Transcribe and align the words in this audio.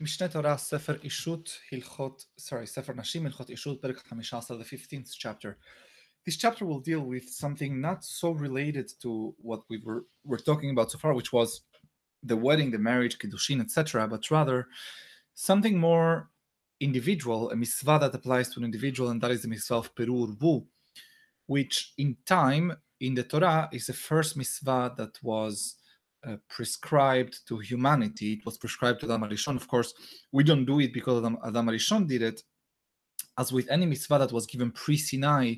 משנה 0.00 0.28
תורה, 0.28 0.56
ספר 0.58 0.94
אישות, 1.02 1.58
הלכות, 1.72 2.26
sorry, 2.40 2.64
ספר 2.64 2.92
נשים, 2.92 3.26
הלכות 3.26 3.50
אישות, 3.50 3.82
פרק 3.82 3.98
15, 3.98 4.40
the 4.60 4.64
15th 4.64 5.10
chapter. 5.18 5.56
This 6.26 6.36
chapter 6.36 6.66
will 6.66 6.80
deal 6.80 7.00
with 7.00 7.28
something 7.30 7.80
not 7.80 8.04
so 8.04 8.30
related 8.32 8.90
to 9.02 9.34
what 9.38 9.60
we 9.70 9.78
were, 9.78 10.04
were 10.24 10.38
talking 10.38 10.70
about 10.70 10.90
so 10.90 10.98
far, 10.98 11.14
which 11.14 11.32
was 11.32 11.62
the 12.22 12.36
wedding, 12.36 12.70
the 12.72 12.78
marriage, 12.78 13.18
kiddushin, 13.18 13.60
etc., 13.60 14.08
but 14.08 14.30
rather 14.30 14.66
something 15.34 15.78
more 15.78 16.30
individual, 16.80 17.50
a 17.50 17.56
mitzvah 17.56 17.98
that 18.00 18.14
applies 18.14 18.48
to 18.50 18.58
an 18.58 18.64
individual, 18.64 19.10
and 19.10 19.20
that 19.20 19.30
is 19.30 19.42
the 19.42 19.48
mitzvah 19.48 19.76
of 19.76 19.94
Peru 19.94 20.26
Urbu, 20.26 20.66
which 21.46 21.94
in 21.96 22.16
time 22.26 22.76
in 23.00 23.14
the 23.14 23.22
Torah 23.22 23.68
is 23.72 23.86
the 23.86 23.92
first 23.92 24.36
mitzvah 24.36 24.94
that 24.96 25.22
was 25.22 25.76
uh, 26.26 26.36
prescribed 26.48 27.46
to 27.48 27.58
humanity. 27.58 28.34
It 28.34 28.44
was 28.44 28.58
prescribed 28.58 29.00
to 29.00 29.06
Adam 29.06 29.22
Arishon. 29.22 29.56
Of 29.56 29.68
course, 29.68 29.94
we 30.32 30.42
don't 30.44 30.64
do 30.64 30.80
it 30.80 30.92
because 30.92 31.18
Adam, 31.18 31.38
Adam 31.44 31.66
Arishon 31.66 32.08
did 32.08 32.22
it. 32.22 32.42
As 33.38 33.52
with 33.52 33.68
any 33.70 33.86
mitzvah 33.86 34.18
that 34.18 34.32
was 34.32 34.46
given 34.46 34.70
pre-Sinai, 34.72 35.54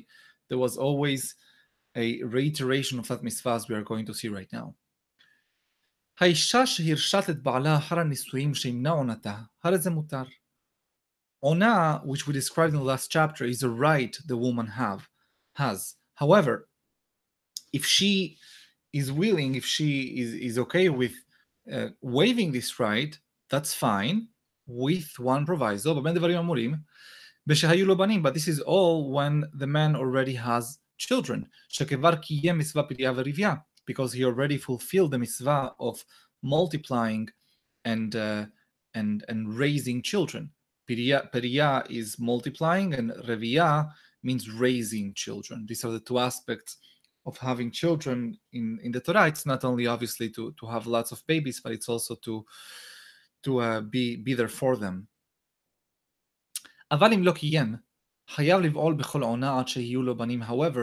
there 0.49 0.57
was 0.57 0.77
always 0.77 1.35
a 1.95 2.21
reiteration 2.23 2.99
of 2.99 3.07
that 3.07 3.23
mitzvah 3.23 3.51
as 3.51 3.67
we 3.67 3.75
are 3.75 3.83
going 3.83 4.05
to 4.05 4.13
see 4.13 4.27
right 4.27 4.51
now. 4.51 4.75
האישה 6.19 6.65
שהרשת 6.65 7.29
את 7.29 7.43
בעלה 7.43 7.77
אחר 7.77 7.99
הנישואים 7.99 8.55
שימנע 8.55 8.89
עונתה, 8.89 9.37
הרי 9.63 9.77
זה 9.77 9.89
מותר. 9.89 10.23
Ona, 11.41 12.01
which 12.03 12.27
we 12.27 12.33
described 12.33 12.73
in 12.73 12.79
the 12.79 12.85
last 12.85 13.09
chapter, 13.09 13.45
is 13.45 13.63
a 13.63 13.69
right 13.69 14.17
the 14.27 14.35
woman 14.35 14.67
have 14.67 15.07
has. 15.53 15.95
However, 16.15 16.67
if 17.71 17.85
she 17.85 18.37
is 18.94 19.10
willing, 19.10 19.56
if 19.56 19.66
she 19.66 20.02
is, 20.20 20.34
is 20.34 20.58
okay 20.58 20.88
with 20.88 21.12
uh, 21.70 21.88
waiving 22.00 22.52
this 22.52 22.78
right, 22.78 23.18
that's 23.50 23.74
fine, 23.74 24.28
with 24.66 25.18
one 25.18 25.44
proviso, 25.44 26.00
but 26.00 26.14
this 28.34 28.48
is 28.48 28.60
all 28.60 29.10
when 29.10 29.44
the 29.52 29.66
man 29.66 29.96
already 29.96 30.34
has 30.34 30.78
children. 30.96 31.48
Because 33.86 34.12
he 34.12 34.24
already 34.24 34.56
fulfilled 34.56 35.10
the 35.10 35.18
mitzvah 35.18 35.74
of 35.78 36.02
multiplying 36.42 37.28
and 37.84 38.16
uh, 38.16 38.46
and 38.94 39.24
and 39.28 39.54
raising 39.58 40.00
children. 40.02 40.50
Periya 40.88 41.90
is 41.90 42.18
multiplying, 42.18 42.94
and 42.94 43.10
Reviya 43.28 43.90
means 44.22 44.48
raising 44.50 45.12
children. 45.14 45.66
These 45.68 45.84
are 45.84 45.92
the 45.92 46.00
two 46.00 46.18
aspects 46.18 46.78
of 47.26 47.38
having 47.38 47.70
children 47.70 48.36
in, 48.52 48.78
in 48.82 48.92
the 48.92 49.00
Torah. 49.00 49.28
It's 49.28 49.46
not 49.46 49.64
only 49.64 49.86
obviously 49.86 50.28
to, 50.30 50.54
to 50.60 50.66
have 50.66 50.86
lots 50.86 51.12
of 51.12 51.26
babies, 51.26 51.60
but 51.62 51.72
it's 51.72 51.88
also 51.88 52.16
to 52.16 52.44
to 53.44 53.60
uh, 53.60 53.80
be 53.80 54.16
be 54.16 54.34
there 54.34 54.48
for 54.48 54.76
them. 54.76 55.08
However, 56.90 57.06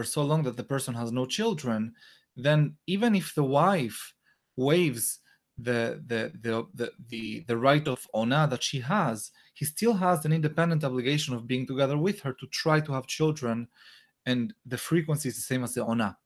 so 0.04 0.22
long 0.22 0.42
that 0.44 0.56
the 0.56 0.64
person 0.64 0.94
has 0.94 1.12
no 1.12 1.26
children, 1.26 1.94
then 2.36 2.76
even 2.86 3.14
if 3.14 3.34
the 3.34 3.44
wife 3.44 4.14
waives 4.56 5.20
the 5.58 6.02
the 6.06 6.32
the 6.40 6.66
the 6.74 6.92
the, 7.08 7.44
the 7.46 7.56
right 7.56 7.86
of 7.86 8.06
ona 8.14 8.46
that 8.50 8.62
she 8.62 8.80
has, 8.80 9.30
he 9.54 9.64
still 9.64 9.94
has 9.94 10.24
an 10.24 10.32
independent 10.32 10.84
obligation 10.84 11.34
of 11.34 11.46
being 11.46 11.66
together 11.66 11.98
with 11.98 12.20
her 12.20 12.32
to 12.32 12.46
try 12.48 12.80
to 12.80 12.92
have 12.92 13.06
children, 13.06 13.68
and 14.26 14.54
the 14.66 14.78
frequency 14.78 15.28
is 15.28 15.36
the 15.36 15.42
same 15.42 15.64
as 15.64 15.74
the 15.74 15.84
ona. 15.84 16.16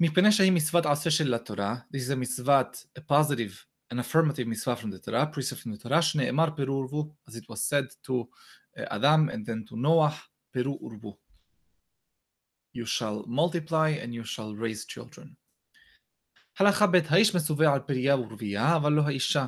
מפני 0.00 0.32
שהיא 0.32 0.52
מצוות 0.52 0.86
עשה 0.86 1.10
של 1.10 1.34
התורה, 1.34 1.76
this 1.96 2.08
is 2.08 2.12
a 2.12 2.16
מצוות, 2.16 2.84
a 2.98 3.00
positive, 3.00 3.64
an 3.92 3.96
affirmative 3.96 4.46
מצווה 4.46 4.76
from 4.76 4.90
the 4.90 4.98
Torah, 4.98 5.26
precept 5.26 5.60
from 5.62 5.72
the 5.72 5.82
Torah, 5.82 6.00
שנאמר 6.00 6.50
פרו 6.56 6.72
ורבו, 6.72 7.14
as 7.30 7.32
it 7.32 7.44
was 7.48 7.64
said 7.64 7.86
to 8.06 8.12
uh, 8.12 8.82
Adam 8.90 9.28
and 9.28 9.46
then 9.46 9.70
to 9.70 9.76
Noah, 9.76 10.14
פרו 10.56 10.78
ורבו. 10.82 11.18
You 12.76 12.86
shall 12.86 13.24
multiply 13.26 13.90
and 13.90 14.12
you 14.12 14.24
shall 14.24 14.54
raise 14.54 14.84
children. 14.84 15.36
הלכה 16.58 16.86
ב' 16.86 16.94
האיש 17.08 17.36
מצווה 17.36 17.72
על 17.72 17.80
פריה 17.80 18.16
ורבייה, 18.16 18.76
אבל 18.76 18.92
לא 18.92 19.02
האישה. 19.02 19.46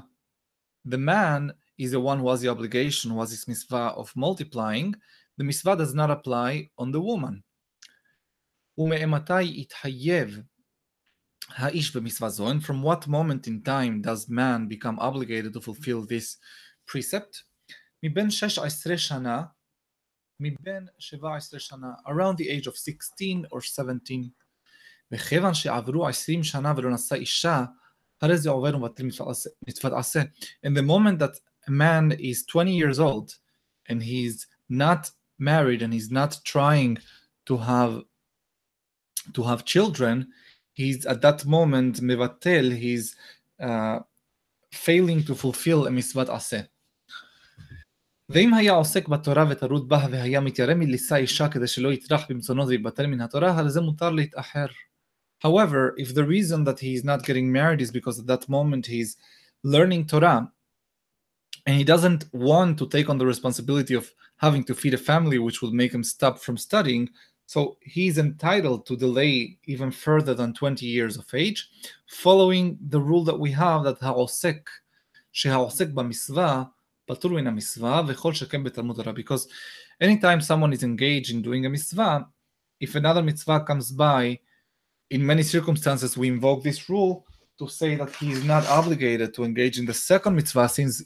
The 0.88 0.98
man 0.98 1.52
is 1.78 1.91
the 1.91 2.00
one 2.00 2.19
who 2.20 2.28
has 2.30 2.41
the 2.41 2.48
obligation, 2.48 3.10
who 3.10 3.20
has 3.20 3.30
this 3.30 3.48
mitzvah 3.48 3.92
of 3.97 4.12
multiplying. 4.16 4.94
The 5.38 5.44
mitzvah 5.44 5.76
does 5.76 5.94
not 5.94 6.10
apply 6.10 6.70
on 6.78 6.92
the 6.92 7.00
woman. 7.00 7.42
ומאמתי 8.78 9.60
התחייב 9.60 10.41
האיש 11.48 11.97
במצווה 11.97 12.28
זו? 12.28 12.50
And 12.50 12.62
from 12.62 12.82
what 12.82 13.08
moment 13.08 13.47
in 13.47 13.66
time 13.66 14.02
does 14.02 14.28
man 14.28 14.69
become 14.69 14.98
obligated 14.98 15.52
to 15.54 15.60
fulfill 15.60 16.06
this 16.06 16.38
precept? 16.86 17.42
מבין 18.02 18.30
16 18.30 18.98
שנה, 18.98 19.42
מבין 20.41 20.86
17 20.98 21.60
שנה, 21.60 21.92
around 22.06 22.36
the 22.36 22.48
age 22.48 22.66
of 22.66 22.76
16 22.76 23.44
or 23.52 23.60
17. 23.60 24.30
וכיוון 25.12 25.54
שעברו 25.54 26.08
20 26.08 26.44
שנה 26.44 26.72
ולא 26.76 26.91
נשא 26.91 27.14
אישה, 27.14 27.64
הרי 28.22 28.38
זה 28.38 28.50
עובר 28.50 28.76
ומבטל 28.76 29.04
מצוות 29.69 29.92
עשה. 29.98 30.22
In 30.66 30.70
the 30.70 30.82
moment 30.82 31.19
that 31.19 31.38
a 31.69 31.70
man 31.70 32.12
is 32.12 32.44
20 32.47 32.70
years 32.70 32.98
old 32.98 33.30
and 33.88 34.02
he's 34.02 34.47
not 34.70 35.10
married 35.38 35.82
and 35.82 35.92
he's 35.92 36.10
not 36.10 36.38
trying 36.44 36.97
to 37.47 37.56
have 37.56 38.02
to 39.34 39.42
have 39.42 39.64
children, 39.64 40.28
he's 40.72 41.06
at 41.06 41.20
that 41.22 41.44
moment 41.47 42.00
mevatel, 42.00 42.76
he's 42.76 43.16
uh, 43.60 44.00
failing 44.72 45.22
to 45.24 45.34
fulfill 45.34 45.86
a 45.86 45.91
mitzvat 45.91 46.28
aseh. 46.28 46.66
ואם 48.28 48.54
היה 48.54 48.72
עוסק 48.72 49.08
בתורה 49.08 49.44
וטרוד 49.50 49.88
בה 49.88 50.06
והיה 50.10 50.41
מתיירא 50.41 50.74
מלישא 50.74 51.16
אישה 51.16 51.48
כדי 51.48 51.66
שלא 51.66 51.92
יטרח 51.92 52.22
במצונו 52.28 52.69
ויבטל 52.69 53.06
מן 53.06 53.20
התורה, 53.20 53.58
הרי 53.58 53.70
זה 53.70 53.80
מותר 53.80 54.10
להתאחר. 54.10 54.66
However, 55.44 55.94
if 55.98 56.14
the 56.14 56.24
reason 56.24 56.64
that 56.64 56.80
he's 56.80 57.04
not 57.04 57.22
getting 57.22 57.52
married 57.52 57.80
is 57.80 57.91
because 57.91 58.19
at 58.19 58.26
that 58.26 58.48
moment 58.48 58.86
he's 58.86 59.16
learning 59.62 60.06
Torah 60.06 60.50
and 61.66 61.76
he 61.76 61.84
doesn't 61.84 62.24
want 62.32 62.78
to 62.78 62.86
take 62.88 63.08
on 63.10 63.19
the 63.19 63.26
responsibility 63.26 63.94
of 63.94 64.10
having 64.38 64.64
to 64.64 64.74
feed 64.74 64.94
a 64.94 64.98
family, 64.98 65.38
which 65.38 65.60
will 65.62 65.72
make 65.72 65.92
him 65.92 66.02
stop 66.02 66.38
from 66.38 66.56
studying, 66.56 67.08
so 67.51 67.75
he's 67.81 68.17
entitled 68.17 68.85
to 68.85 68.95
delay 68.95 69.57
even 69.66 69.91
further 69.91 70.34
than 70.34 70.53
20 70.53 70.85
years 70.85 71.17
of 71.17 71.25
age, 71.34 71.69
following 72.07 72.78
the 72.88 73.01
rule 73.01 73.25
that 73.25 73.38
we 73.38 73.51
have 73.51 73.84
that 73.84 74.00
העוסק, 74.01 74.69
שהעוסק 75.34 75.88
במצווה, 75.90 76.63
פטור 77.06 77.31
מן 77.31 77.47
המצווה 77.47 78.01
וכל 78.07 78.34
שכן 78.34 78.63
בתלמוד 78.63 78.95
תורה. 78.95 79.13
Because 79.13 79.47
anytime 80.01 80.40
someone 80.40 80.72
is 80.72 80.84
engaged 80.84 81.29
in 81.29 81.41
doing 81.41 81.66
a 81.66 81.69
mitzvah, 81.69 82.25
if 82.79 82.95
another 82.95 83.22
mitzvah 83.22 83.66
comes 83.67 83.91
by, 83.91 84.40
in 85.09 85.25
many 85.25 85.44
circumstances 85.44 86.16
we 86.16 86.29
invoke 86.29 86.63
this 86.63 86.90
rule 86.90 87.25
to 87.59 87.67
say 87.67 87.95
that 87.95 88.16
he 88.16 88.31
is 88.31 88.45
not 88.45 88.66
obligated 88.67 89.34
to 89.34 89.44
engage 89.44 89.78
in 89.78 89.85
the 89.85 89.94
second 89.94 90.38
mitzvah 90.38 90.69
since 90.69 91.03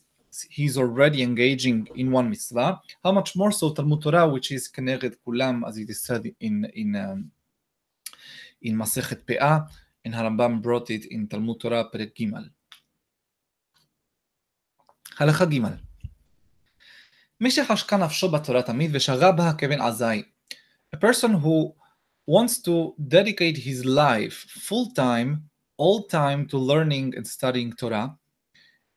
he's 0.49 0.77
already 0.79 1.23
engaging 1.23 1.89
in 1.97 2.11
one 2.11 2.31
mitzvah, 2.31 2.81
how 3.03 3.13
much 3.13 3.37
more 3.37 3.53
so 3.53 3.73
Talmud 3.73 4.03
Torah, 4.03 4.29
which 4.29 4.53
is 4.53 4.69
Keneged 4.69 5.17
Kulam, 5.27 5.67
as 5.67 5.77
it 5.79 5.91
is 5.91 6.03
said 6.03 6.33
in 6.41 6.71
in 6.75 6.97
um, 6.97 7.31
in 8.63 8.77
Masechet 8.77 9.25
Pe'ah, 9.25 9.69
and 10.05 10.15
Harambam 10.15 10.63
brought 10.63 10.91
it 10.91 11.07
in 11.07 11.27
Talmud 11.27 11.61
Torah 11.61 11.89
Perek 11.93 12.15
Gimal. 12.15 12.51
הלכה 15.21 15.45
ג' 15.45 15.61
מי 17.41 17.51
שחשקה 17.51 17.97
נפשו 17.97 18.31
בתורה 18.31 18.63
תמיד 18.63 18.91
ושגה 18.95 19.33
בה 19.33 19.53
כבן 19.59 19.81
עזאי. 19.81 20.23
A 20.97 20.99
person 20.99 21.35
who 21.35 21.75
wants 22.27 22.59
to 22.63 22.95
dedicate 22.99 23.57
his 23.57 23.85
life 23.85 24.47
full 24.67 24.87
time, 24.93 25.51
all 25.77 26.03
time 26.05 26.47
to 26.47 26.59
learning 26.59 27.15
and 27.17 27.27
studying 27.27 27.73
Torah, 27.73 28.17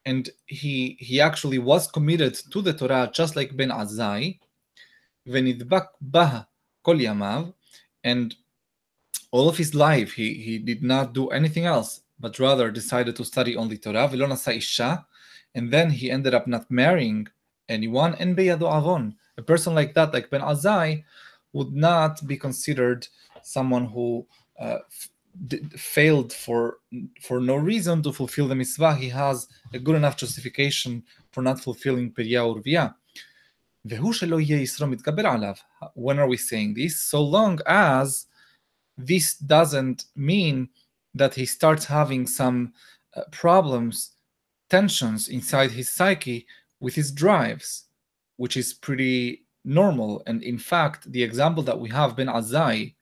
and 0.08 0.30
he 0.46 0.98
he 1.00 1.22
actually 1.22 1.60
was 1.60 1.88
committed 1.88 2.34
to 2.52 2.62
the 2.62 2.74
Torah 2.74 3.10
just 3.14 3.36
like 3.36 3.56
Ben 3.56 3.70
Azai, 3.70 4.40
ונדבק 5.28 5.86
בה 6.02 6.42
כל 6.82 6.98
ימיו, 7.00 7.54
and 8.04 8.36
all 9.32 9.48
of 9.50 9.58
his 9.58 9.74
life 9.74 10.14
he, 10.14 10.34
he 10.34 10.60
did 10.60 10.84
not 10.84 11.14
do 11.14 11.30
anything 11.30 11.66
else, 11.66 12.02
but 12.20 12.40
rather 12.40 12.70
decided 12.72 13.16
to 13.16 13.24
study 13.24 13.56
only 13.56 13.78
Torah, 13.78 14.10
ולא 14.12 14.28
נשא 14.28 14.52
אישה, 14.52 14.96
and 15.56 15.72
then 15.72 15.90
he 15.90 16.12
ended 16.12 16.34
up 16.34 16.48
not 16.48 16.70
marrying 16.70 17.28
anyone, 17.70 18.14
and 18.16 18.36
בידו 18.36 18.68
עוון. 18.68 19.14
A 19.38 19.42
person 19.42 19.74
like 19.74 19.94
that, 19.94 20.14
like 20.14 20.30
Ben 20.30 20.42
Azai, 20.42 21.04
would 21.54 21.74
not 21.74 22.26
be 22.28 22.38
considered 22.38 23.08
someone 23.42 23.86
who 23.86 24.26
uh, 24.60 24.80
failed 25.77 26.33
for 26.33 26.79
for 27.23 27.41
no 27.41 27.57
reason 27.57 28.03
to 28.03 28.13
fulfill 28.13 28.49
the 28.49 28.55
mitzvah, 28.55 28.95
he 28.95 29.09
has 29.09 29.47
a 29.73 29.79
good 29.79 29.97
enough 29.97 30.17
justification 30.17 31.03
for 31.33 31.43
not 31.43 31.61
fulfilling 31.61 32.13
Pirya 32.13 32.43
Urvia. 32.45 32.95
When 35.95 36.19
are 36.19 36.27
we 36.27 36.37
saying 36.37 36.75
this? 36.75 37.01
So 37.01 37.23
long 37.23 37.61
as 37.67 38.27
this 38.97 39.37
doesn't 39.37 40.07
mean 40.17 40.69
that 41.15 41.35
he 41.35 41.47
starts 41.47 41.85
having 41.85 42.27
some 42.27 42.73
uh, 43.17 43.23
problems 43.31 44.13
tensions 44.69 45.29
inside 45.29 45.71
his 45.71 45.91
psyche 45.91 46.47
with 46.81 46.95
his 46.95 47.11
drives, 47.13 47.85
which 48.37 48.57
is 48.57 48.75
pretty 48.75 49.45
normal. 49.65 50.23
And 50.27 50.43
in 50.43 50.59
fact, 50.59 51.11
the 51.11 51.23
example 51.23 51.63
that 51.65 51.79
we 51.79 51.89
have, 51.91 52.17
Ben 52.17 52.27
Azai, 52.27 52.95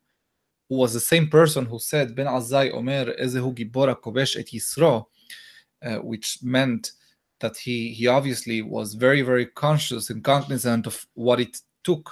who 0.68 0.76
was 0.76 0.92
the 0.92 1.00
same 1.00 1.28
person 1.28 1.64
who 1.64 1.78
said, 1.78 2.14
Ben 2.14 2.26
Azai 2.26 2.72
Omer 2.72 3.14
Ezehu 3.20 3.54
Gibora 3.54 3.94
Kobesh 3.94 4.38
et 4.38 4.46
Yisro, 4.46 5.06
uh, 5.84 5.96
which 5.96 6.38
meant 6.42 6.92
that 7.40 7.56
he, 7.56 7.92
he 7.92 8.06
obviously 8.06 8.62
was 8.62 8.94
very, 8.94 9.22
very 9.22 9.46
conscious 9.46 10.10
and 10.10 10.24
cognizant 10.24 10.86
of 10.86 11.06
what 11.14 11.40
it 11.40 11.60
took 11.84 12.10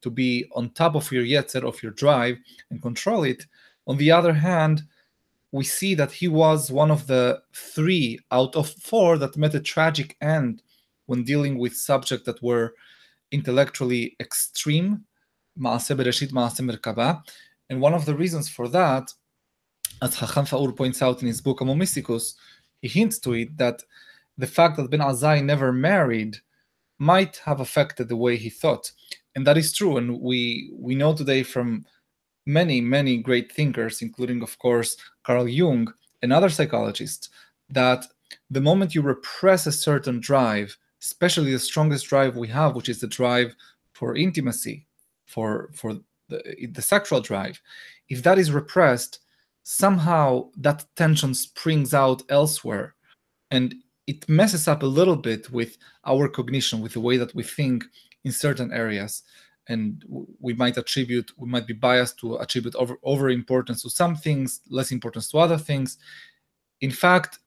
to 0.00 0.10
be 0.10 0.46
on 0.54 0.70
top 0.70 0.96
of 0.96 1.10
your 1.12 1.24
yetzer, 1.24 1.66
of 1.66 1.82
your 1.82 1.92
drive, 1.92 2.36
and 2.70 2.82
control 2.82 3.22
it. 3.22 3.46
On 3.86 3.96
the 3.96 4.10
other 4.10 4.32
hand, 4.32 4.82
we 5.52 5.64
see 5.64 5.94
that 5.94 6.10
he 6.10 6.28
was 6.28 6.70
one 6.70 6.90
of 6.90 7.06
the 7.06 7.40
three 7.54 8.18
out 8.30 8.56
of 8.56 8.68
four 8.70 9.18
that 9.18 9.36
met 9.36 9.54
a 9.54 9.60
tragic 9.60 10.16
end 10.20 10.62
when 11.06 11.24
dealing 11.24 11.58
with 11.58 11.76
subjects 11.76 12.24
that 12.24 12.42
were 12.42 12.74
intellectually 13.30 14.16
extreme, 14.18 15.04
and 17.72 17.80
one 17.80 17.94
of 17.94 18.04
the 18.04 18.14
reasons 18.14 18.50
for 18.50 18.68
that, 18.68 19.10
as 20.02 20.18
Chacham 20.18 20.44
Faur 20.44 20.72
points 20.72 21.00
out 21.00 21.22
in 21.22 21.26
his 21.26 21.40
book 21.40 21.60
Homo 21.60 21.74
Mysticus, 21.74 22.34
he 22.82 22.88
hints 22.88 23.18
to 23.20 23.32
it 23.32 23.56
that 23.56 23.82
the 24.36 24.46
fact 24.46 24.76
that 24.76 24.90
Ben 24.90 25.00
Azai 25.00 25.42
never 25.42 25.72
married 25.72 26.36
might 26.98 27.38
have 27.46 27.60
affected 27.60 28.10
the 28.10 28.16
way 28.24 28.36
he 28.36 28.50
thought. 28.50 28.92
And 29.34 29.46
that 29.46 29.56
is 29.56 29.72
true. 29.72 29.96
And 29.96 30.20
we 30.20 30.70
we 30.74 30.94
know 30.94 31.14
today 31.14 31.42
from 31.42 31.86
many, 32.44 32.82
many 32.82 33.16
great 33.16 33.50
thinkers, 33.50 34.02
including, 34.02 34.42
of 34.42 34.58
course, 34.58 34.98
Carl 35.22 35.48
Jung 35.48 35.90
and 36.20 36.30
other 36.30 36.50
psychologists, 36.50 37.30
that 37.70 38.04
the 38.50 38.60
moment 38.60 38.94
you 38.94 39.00
repress 39.00 39.66
a 39.66 39.72
certain 39.72 40.20
drive, 40.20 40.76
especially 41.00 41.52
the 41.52 41.58
strongest 41.58 42.04
drive 42.06 42.36
we 42.36 42.48
have, 42.48 42.76
which 42.76 42.90
is 42.90 43.00
the 43.00 43.06
drive 43.06 43.56
for 43.94 44.14
intimacy, 44.14 44.86
for 45.24 45.70
for 45.72 45.98
the, 46.32 46.66
the 46.66 46.82
sexual 46.82 47.20
drive, 47.20 47.60
if 48.08 48.22
that 48.22 48.38
is 48.38 48.52
repressed, 48.52 49.20
somehow 49.62 50.50
that 50.56 50.84
tension 50.96 51.34
springs 51.34 51.94
out 51.94 52.22
elsewhere, 52.28 52.94
and 53.50 53.74
it 54.06 54.28
messes 54.28 54.66
up 54.68 54.82
a 54.82 54.86
little 54.86 55.16
bit 55.16 55.50
with 55.50 55.78
our 56.04 56.28
cognition, 56.28 56.80
with 56.80 56.94
the 56.94 57.00
way 57.00 57.16
that 57.16 57.34
we 57.34 57.42
think 57.42 57.84
in 58.24 58.32
certain 58.32 58.72
areas. 58.72 59.22
And 59.68 60.04
we 60.40 60.54
might 60.54 60.76
attribute 60.76 61.30
we 61.36 61.48
might 61.48 61.68
be 61.68 61.74
biased 61.74 62.18
to 62.18 62.36
attribute 62.38 62.74
over 62.74 62.96
over 63.04 63.30
importance 63.30 63.82
to 63.82 63.90
some 63.90 64.16
things 64.16 64.60
less 64.68 64.90
importance 64.90 65.28
to 65.30 65.38
other 65.38 65.56
things. 65.56 65.98
In 66.80 66.90
fact 66.90 67.38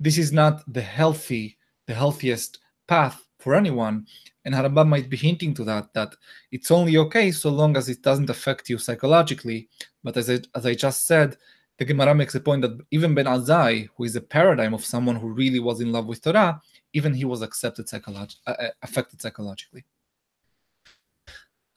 this 0.00 0.16
is 0.16 0.32
not 0.32 0.62
the 0.72 0.80
healthy 0.80 1.58
the 1.86 1.94
healthiest 1.94 2.60
path 2.86 3.27
for 3.39 3.55
anyone 3.55 4.05
and 4.45 4.53
Harambam 4.55 4.87
might 4.87 5.09
be 5.09 5.17
hinting 5.17 5.53
to 5.55 5.63
that 5.63 5.93
that 5.93 6.15
it's 6.51 6.71
only 6.71 6.97
okay 6.97 7.31
so 7.31 7.49
long 7.49 7.75
as 7.77 7.89
it 7.89 8.01
doesn't 8.01 8.29
affect 8.29 8.69
you 8.69 8.77
psychologically 8.77 9.69
but 10.03 10.17
as 10.17 10.29
I, 10.29 10.39
as 10.55 10.65
I 10.65 10.73
just 10.75 11.05
said 11.05 11.37
the 11.79 11.85
Gemara 11.85 12.13
makes 12.13 12.35
a 12.35 12.39
point 12.39 12.61
that 12.61 12.79
even 12.91 13.15
Ben 13.15 13.25
Azai, 13.25 13.89
who 13.95 14.03
is 14.03 14.15
a 14.15 14.21
paradigm 14.21 14.73
of 14.73 14.85
someone 14.85 15.15
who 15.15 15.29
really 15.29 15.59
was 15.59 15.81
in 15.81 15.91
love 15.91 16.05
with 16.05 16.21
Torah, 16.21 16.61
even 16.93 17.13
he 17.13 17.25
was 17.25 17.41
accepted 17.41 17.87
psycholog- 17.87 18.35
uh, 18.45 18.51
uh 18.51 18.69
affected 18.81 19.21
psychologically. 19.21 19.83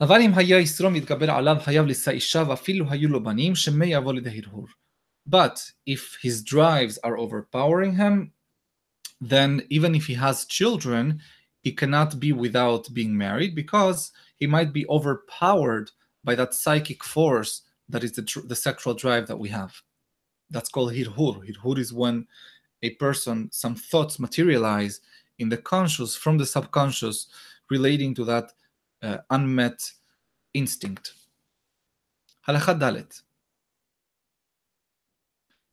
אבל 0.00 0.20
אם 0.20 0.34
היה 0.34 0.58
ישרו 0.58 0.90
מתגבר 0.90 1.30
עליו 1.30 1.56
חייב 1.60 1.86
לישא 1.86 2.10
אישה 2.10 2.42
ואפילו 2.48 2.90
היו 2.90 3.08
לו 3.08 3.22
בנים 3.22 3.54
שמא 3.54 3.84
יבוא 3.84 4.12
לידי 4.12 4.40
הרהור. 4.40 4.66
But 5.28 5.72
if 5.86 6.18
his 6.22 6.42
drives 6.42 6.98
are 6.98 7.16
overpowering 7.16 7.96
him, 7.96 8.32
then 9.20 9.62
even 9.70 9.94
if 9.94 10.06
he 10.06 10.14
has 10.14 10.44
children, 10.44 11.20
he 11.60 11.72
cannot 11.72 12.20
be 12.20 12.32
without 12.32 12.92
being 12.94 13.16
married 13.16 13.54
because 13.54 14.12
he 14.36 14.46
might 14.46 14.72
be 14.72 14.86
overpowered 14.88 15.90
by 16.22 16.34
that 16.34 16.54
psychic 16.54 17.02
force 17.02 17.62
that 17.88 18.04
is 18.04 18.12
the, 18.12 18.42
the 18.46 18.54
sexual 18.54 18.94
drive 18.94 19.26
that 19.26 19.38
we 19.38 19.48
have. 19.48 19.74
That's 20.50 20.68
called 20.68 20.92
hirhur. 20.92 21.44
Hirhur 21.48 21.78
is 21.78 21.92
when 21.92 22.26
a 22.82 22.90
person, 22.90 23.48
some 23.52 23.74
thoughts 23.74 24.18
materialize 24.18 25.00
in 25.38 25.48
the 25.48 25.56
conscious 25.56 26.16
from 26.16 26.38
the 26.38 26.46
subconscious 26.46 27.26
relating 27.70 28.14
to 28.14 28.24
that 28.24 28.52
uh, 29.02 29.18
unmet 29.30 29.92
instinct. 30.54 31.14
הלכה 32.48 32.72
ד' 32.72 33.02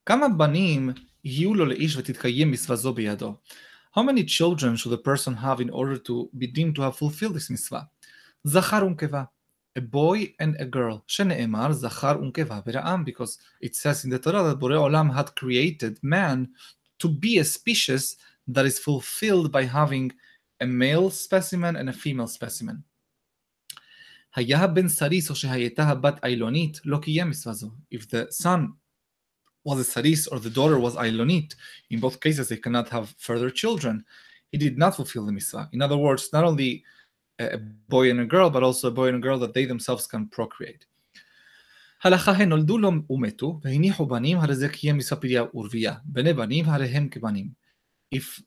כמה 0.06 0.30
בנים 0.38 0.90
יהיו 1.24 1.54
לו 1.54 1.66
לאיש 1.66 1.98
ותתקיים 1.98 2.52
מצווה 2.52 2.76
זו 2.76 2.94
בידו? 2.94 3.36
How 3.93 4.03
many 4.03 4.25
children 4.25 4.77
should 4.77 4.93
a 4.93 4.99
person 4.99 5.35
have 5.35 5.61
in 5.61 5.71
order 5.71 5.97
to 5.99 6.29
be 6.37 6.47
deemed 6.47 6.75
to 6.77 6.83
have 6.83 6.97
fulfilled 6.97 7.35
this 7.35 7.51
mitzvah? 7.51 7.89
Zachar 8.47 8.83
unkeva, 8.83 9.29
a 9.77 9.81
boy 9.81 10.35
and 10.39 10.57
a 10.61 10.65
girl. 10.65 11.05
Shene'emar 11.09 11.73
zachar 11.73 12.17
unkeva 12.17 12.63
bera'am, 12.65 13.05
because 13.05 13.39
it 13.61 13.75
says 13.77 14.05
in 14.05 14.11
the 14.11 14.19
Torah 14.19 14.43
that 14.43 14.59
Borei 14.59 14.77
Olam 14.77 15.15
had 15.15 15.35
created 15.37 15.99
man 16.03 16.49
to 16.99 17.09
be 17.09 17.39
a 17.39 17.45
species 17.45 18.17
that 18.47 18.67
is 18.67 18.79
fulfilled 18.79 19.51
by 19.53 19.65
having 19.65 20.13
a 20.61 20.67
male 20.67 21.11
specimen 21.11 21.77
and 21.77 21.89
a 21.89 21.93
female 21.93 22.27
specimen. 22.27 22.85
If 24.37 24.47
the 28.11 28.27
son 28.31 28.75
was 29.64 29.80
a 29.80 29.84
saris 29.84 30.28
or 30.28 30.40
the 30.40 30.50
daughter 30.50 30.80
was 30.80 30.96
ailonit, 30.96 31.56
in 31.90 32.00
both 32.00 32.20
cases 32.20 32.50
they 32.50 32.58
cannot 32.58 32.90
have 32.90 33.14
further 33.18 33.50
children. 33.50 34.04
He 34.52 34.58
did 34.58 34.78
not 34.78 34.96
fulfill 34.96 35.26
the 35.26 35.32
mitzvah. 35.32 35.70
In 35.72 35.82
other 35.82 35.98
words, 35.98 36.32
not 36.34 36.44
only 36.44 36.84
a 37.40 37.58
boy 37.58 38.12
and 38.12 38.20
a 38.20 38.26
girl, 38.26 38.50
but 38.50 38.64
also 38.64 38.90
a 38.90 38.92
boy 38.92 39.08
and 39.08 39.18
a 39.18 39.20
girl 39.20 39.40
that 39.40 39.54
they 39.54 39.66
themselves 39.66 40.06
can 40.08 40.28
procreate. 40.28 40.86
הלכה 42.04 42.32
הן 42.32 42.50
נולדו 42.50 42.78
לו 42.78 42.92
ומתו, 43.10 43.60
והניחו 43.64 44.06
בנים, 44.06 44.38
הרי 44.38 44.56
זה 44.56 44.70
קיים 44.70 44.98
מצווה 44.98 45.22
פריה 45.22 45.44
ורבייה. 45.54 45.94
בני 46.06 46.34
בנים 46.34 46.66
הרי 46.66 46.88
הם 46.88 47.10
כבנים. 47.10 47.50
If, 48.16 48.42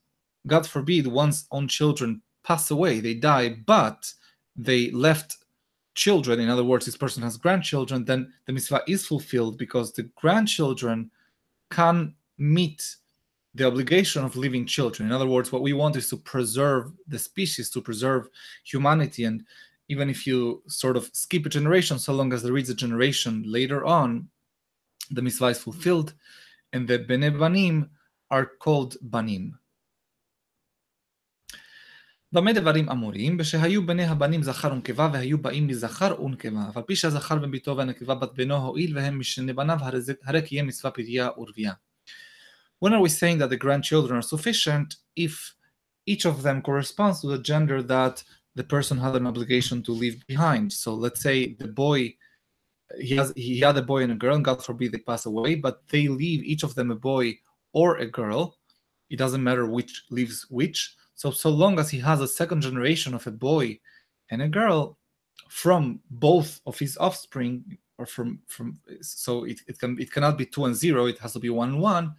God 0.49 0.67
forbid, 0.67 1.07
one's 1.07 1.47
own 1.51 1.67
children 1.69 2.21
pass 2.47 2.71
away, 2.71 3.01
they 3.01 3.15
die, 3.15 3.57
but 3.67 4.13
they 4.57 4.91
left 4.91 5.40
children, 5.96 6.40
in 6.40 6.50
other 6.50 6.64
words, 6.64 6.86
this 6.86 6.98
person 6.98 7.24
has 7.24 7.38
grandchildren, 7.38 8.06
then 8.06 8.34
the 8.46 8.54
mitzvah 8.54 8.84
is 8.88 9.06
fulfilled 9.06 9.58
because 9.58 9.92
the 9.92 10.04
grandchildren 10.16 11.12
can 11.70 12.14
meet 12.38 12.96
the 13.54 13.68
obligation 13.68 14.24
of 14.24 14.36
living 14.36 14.66
children. 14.66 15.10
In 15.10 15.14
other 15.14 15.28
words, 15.28 15.52
what 15.52 15.62
we 15.62 15.74
want 15.74 15.96
is 15.98 16.10
to 16.10 16.18
preserve 16.18 16.92
the 17.08 17.20
species, 17.20 17.70
to 17.72 17.82
preserve 17.82 18.30
humanity. 18.64 19.26
And 19.26 19.44
even 19.90 20.10
if 20.10 20.26
you 20.26 20.64
sort 20.68 20.96
of 20.96 21.10
skip 21.14 21.46
a 21.46 21.50
generation, 21.50 22.00
so 22.00 22.14
long 22.14 22.32
as 22.32 22.44
there 22.44 22.58
is 22.58 22.70
a 22.70 22.76
generation 22.76 23.44
later 23.46 23.86
on, 23.86 24.30
the 25.10 25.22
mitzvah 25.22 25.48
is 25.48 25.60
fulfilled. 25.60 26.14
And 26.72 26.88
the 26.88 27.00
bene 27.00 27.30
banim 27.32 27.90
are 28.30 28.46
called 28.46 28.96
banim. 29.02 29.60
במה 32.33 32.53
דברים 32.53 32.89
אמורים? 32.89 33.37
בשהיו 33.37 33.87
בני 33.87 34.05
הבנים 34.05 34.43
זכר 34.43 34.73
ונקבה 34.73 35.11
והיו 35.13 35.39
באים 35.39 35.67
מזכר 35.67 36.23
ונקבה, 36.23 36.69
אף 36.69 36.77
על 36.77 36.83
פי 36.83 36.97
שהזכר 36.97 37.37
בן 37.39 37.51
ביתו 37.51 37.77
והנקבה 37.77 38.15
בת 38.15 38.31
בנו 38.35 38.57
הואיל 38.57 38.97
והם 38.97 39.19
משני 39.19 39.53
בניו 39.53 39.79
הרי 40.25 40.43
קיים 40.43 40.67
מצווה 40.67 40.91
פריה 40.91 41.29
ורבייה. 41.39 41.73
When 42.85 42.93
are 42.93 43.01
we 43.01 43.09
saying 43.09 43.39
that 43.39 43.51
the 43.51 43.57
grandchildren 43.57 44.17
are 44.19 44.29
sufficient 44.35 44.97
if 45.17 45.55
each 46.07 46.25
of 46.27 46.43
them 46.43 46.61
corresponds 46.61 47.21
to 47.23 47.29
the 47.29 47.43
gender 47.51 47.83
that 47.83 48.23
the 48.55 48.65
person 48.65 48.99
had 48.99 49.15
an 49.17 49.27
obligation 49.27 49.83
to 49.83 49.93
leave 49.93 50.27
behind? 50.27 50.73
So 50.73 50.95
let's 50.95 51.23
say 51.23 51.55
the 51.63 51.69
boy 51.69 52.15
he 53.01 53.17
has 53.17 53.33
he 53.37 53.61
had 53.61 53.77
a 53.77 53.83
boy 53.83 54.03
and 54.03 54.13
a 54.13 54.15
girl, 54.15 54.37
and 54.37 54.45
God 54.45 54.65
forbid 54.65 54.93
they 54.93 54.99
pass 54.99 55.27
away, 55.27 55.55
but 55.57 55.83
they 55.89 56.09
leave 56.09 56.45
each 56.45 56.63
of 56.63 56.75
them 56.75 56.91
a 56.91 56.95
boy 56.95 57.39
or 57.73 57.99
a 57.99 58.07
girl. 58.07 58.59
It 59.11 59.19
doesn't 59.19 59.43
matter 59.43 59.67
which 59.67 60.05
leaves 60.11 60.47
which. 60.51 60.95
So, 61.15 61.31
so 61.31 61.51
long 61.51 61.79
as 61.79 61.91
he 61.91 61.99
has 62.01 62.21
a 62.21 62.29
second 62.29 62.61
generation 62.61 63.15
of 63.15 63.27
a 63.27 63.31
boy 63.31 63.81
and 64.31 64.43
a 64.43 64.49
girl 64.49 64.99
from 65.49 66.01
both 66.11 66.61
of 66.67 66.79
his 66.79 66.97
offspring, 66.99 67.79
or 67.99 68.07
from 68.07 68.41
from 68.47 68.79
so 69.01 69.45
it, 69.45 69.59
it 69.67 69.79
can 69.79 69.99
it 69.99 70.13
cannot 70.13 70.37
be 70.37 70.47
two 70.47 70.65
and 70.67 70.75
zero, 70.75 71.07
it 71.07 71.19
has 71.19 71.33
to 71.33 71.39
be 71.39 71.49
one 71.49 71.71
and 71.71 71.81
one, 71.81 72.15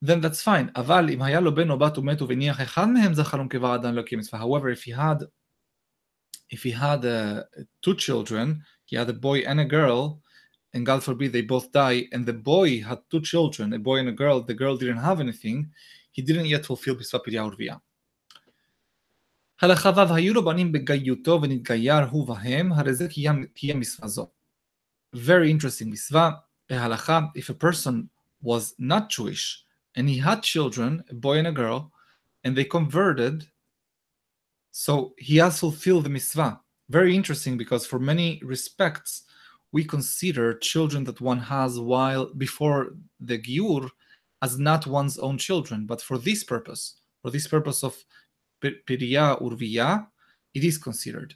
then 0.00 0.20
that's 0.20 0.42
fine. 0.42 0.70
אבל 0.76 1.10
אם 1.10 1.22
היה 1.22 1.40
לו 1.40 1.54
בן 1.54 1.70
או 1.70 1.78
בת 1.78 1.98
ומתו 1.98 2.28
והניח 2.28 2.60
אחד 2.60 2.88
מהם 2.88 3.14
זכר 3.14 3.40
ונקבה 3.40 3.74
עדיין 3.74 3.94
לא 3.94 4.02
קיים 4.02 4.20
מצווה. 4.20 4.40
However, 4.40 4.68
if 4.68 4.82
he 4.82 4.92
had 4.92 5.24
if 6.50 6.62
he 6.62 6.70
had 6.70 7.04
uh, 7.04 7.42
two 7.82 7.94
children, 7.94 8.62
he 8.84 8.96
had 8.96 9.10
a 9.10 9.12
boy 9.12 9.40
and 9.40 9.60
a 9.60 9.64
girl, 9.64 10.22
and 10.72 10.86
God 10.86 11.02
forbid 11.02 11.32
they 11.32 11.42
both 11.42 11.72
die, 11.72 12.08
and 12.12 12.24
the 12.24 12.32
boy 12.32 12.82
had 12.82 12.98
two 13.10 13.20
children, 13.20 13.72
a 13.72 13.78
boy 13.78 13.98
and 13.98 14.08
a 14.08 14.12
girl, 14.12 14.40
the 14.40 14.54
girl 14.54 14.76
didn't 14.76 14.98
have 14.98 15.20
anything, 15.20 15.68
he 16.12 16.22
didn't 16.22 16.46
yet 16.46 16.66
fulfill 16.66 16.94
מצווה 17.00 17.20
פריה 17.24 17.44
ורבייה. 17.44 17.76
הלכה 19.60 19.90
ו' 19.96 20.14
היו 20.14 20.34
לו 20.34 20.44
בנים 20.44 20.72
בגיותו 20.72 21.40
ונתגייר 21.42 22.04
הוא 22.10 22.26
בהם, 22.26 22.72
הרי 22.72 22.94
זה 22.94 23.08
קיים 23.54 23.80
מצווה 23.80 24.08
זו. 24.08 24.30
Very 25.14 25.50
interesting 25.50 25.86
מצווה, 25.86 26.30
בהלכה, 26.70 27.20
if 27.36 27.50
a 27.50 27.54
person 27.54 28.08
was 28.42 28.74
not 28.78 29.10
Jewish, 29.10 29.64
and 29.96 30.08
he 30.08 30.18
had 30.18 30.42
children, 30.42 31.02
a 31.10 31.14
boy 31.14 31.38
and 31.38 31.46
a 31.46 31.52
girl, 31.52 31.90
and 32.44 32.54
they 32.54 32.64
converted. 32.64 33.46
So 34.70 35.14
he 35.16 35.36
has 35.38 35.58
fulfilled 35.58 36.04
the 36.04 36.10
mitzvah. 36.10 36.60
Very 36.90 37.16
interesting 37.16 37.56
because 37.56 37.86
for 37.86 37.98
many 37.98 38.40
respects, 38.44 39.22
we 39.72 39.82
consider 39.84 40.58
children 40.58 41.02
that 41.04 41.20
one 41.20 41.40
has 41.40 41.80
while 41.80 42.26
before 42.34 42.94
the 43.18 43.38
giur 43.38 43.88
as 44.42 44.58
not 44.58 44.86
one's 44.86 45.18
own 45.18 45.38
children, 45.38 45.86
but 45.86 46.02
for 46.02 46.18
this 46.18 46.44
purpose, 46.44 46.96
for 47.22 47.30
this 47.30 47.46
purpose 47.46 47.82
of 47.82 47.96
piriya 48.62 49.40
urviya, 49.40 50.06
it 50.54 50.64
is 50.64 50.78
considered. 50.78 51.34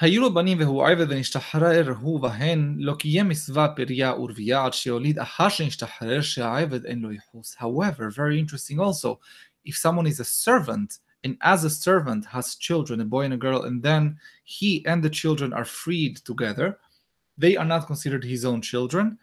היו 0.00 0.20
לו 0.20 0.34
בנים 0.34 0.58
והוא 0.60 0.86
עבד 0.86 1.06
ונשתחרר 1.10 1.92
הוא 2.00 2.20
בהן, 2.20 2.76
לא 2.78 2.94
קיים 2.94 3.28
מצווה 3.28 3.68
פריה 3.68 4.14
ורבייה 4.14 4.64
עד 4.64 4.72
שיוליד 4.72 5.18
אחר 5.18 5.48
שנשתחרר 5.48 6.20
שהעבד 6.20 6.84
אין 6.84 6.98
לו 6.98 7.12
ייחוס. 7.12 7.56
However, 7.58 8.10
very 8.10 8.38
interesting 8.38 8.78
also, 8.78 9.18
if 9.64 9.76
someone 9.76 10.06
is 10.06 10.20
a 10.20 10.24
servant, 10.24 10.98
and 11.24 11.36
as 11.40 11.64
a 11.64 11.70
servant 11.70 12.26
has 12.26 12.56
children, 12.56 13.00
a 13.00 13.04
boy 13.04 13.24
and 13.24 13.34
a 13.34 13.36
girl, 13.38 13.62
and 13.62 13.82
then 13.82 14.16
he 14.44 14.84
and 14.86 15.02
the 15.02 15.10
children 15.10 15.52
are 15.54 15.64
freed 15.64 16.16
together, 16.18 16.78
they 17.38 17.56
are 17.56 17.64
not 17.64 17.86
considered 17.86 18.24
his 18.24 18.44
own 18.44 18.60
children. 18.60 19.18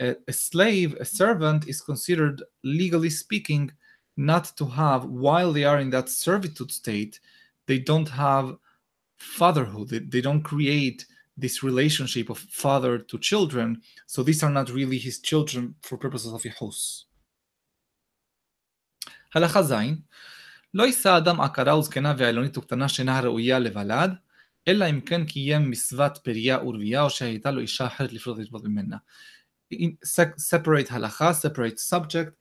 A, 0.00 0.16
a 0.26 0.32
slave, 0.32 0.96
a 1.00 1.04
servant, 1.04 1.68
is 1.68 1.80
considered, 1.80 2.42
legally 2.64 3.10
speaking, 3.10 3.70
not 4.16 4.44
to 4.56 4.66
have, 4.66 5.04
while 5.04 5.52
they 5.52 5.64
are 5.64 5.78
in 5.78 5.90
that 5.90 6.08
servitude 6.08 6.72
state, 6.72 7.20
they 7.66 7.78
don't 7.78 8.08
have 8.08 8.56
fatherhood. 9.16 9.88
They, 9.88 10.00
they 10.00 10.20
don't 10.20 10.42
create 10.42 11.06
this 11.36 11.62
relationship 11.62 12.28
of 12.30 12.38
father 12.38 12.98
to 12.98 13.18
children. 13.18 13.80
So 14.06 14.22
these 14.22 14.42
are 14.42 14.50
not 14.50 14.70
really 14.70 14.98
his 14.98 15.20
children 15.20 15.74
for 15.82 15.96
purposes 15.96 16.32
of 16.32 16.42
Yehus. 16.42 17.06
הלכה 19.34 19.62
ז' 19.62 19.74
לא 20.74 20.82
יישא 20.82 21.16
אדם 21.16 21.40
עקרה 21.40 21.78
וזקנה 21.78 22.14
ועילונית 22.18 22.58
וקטנה 22.58 22.88
שאינה 22.88 23.20
ראויה 23.20 23.58
לוולד, 23.58 24.10
אלא 24.68 24.90
אם 24.90 25.00
כן 25.00 25.24
קיים 25.24 25.70
מצוות 25.70 26.18
פריה 26.22 26.64
ורבייה, 26.64 27.02
או 27.02 27.10
שהייתה 27.10 27.50
לו 27.50 27.60
אישה 27.60 27.86
אחרת 27.86 28.12
לפרוט 28.12 28.38
לטבות 28.38 28.64
ממנה. 28.64 28.96
in, 29.71 29.97
separate 30.03 30.87
halacha, 30.87 31.35
separate 31.35 31.79
subject, 31.79 32.37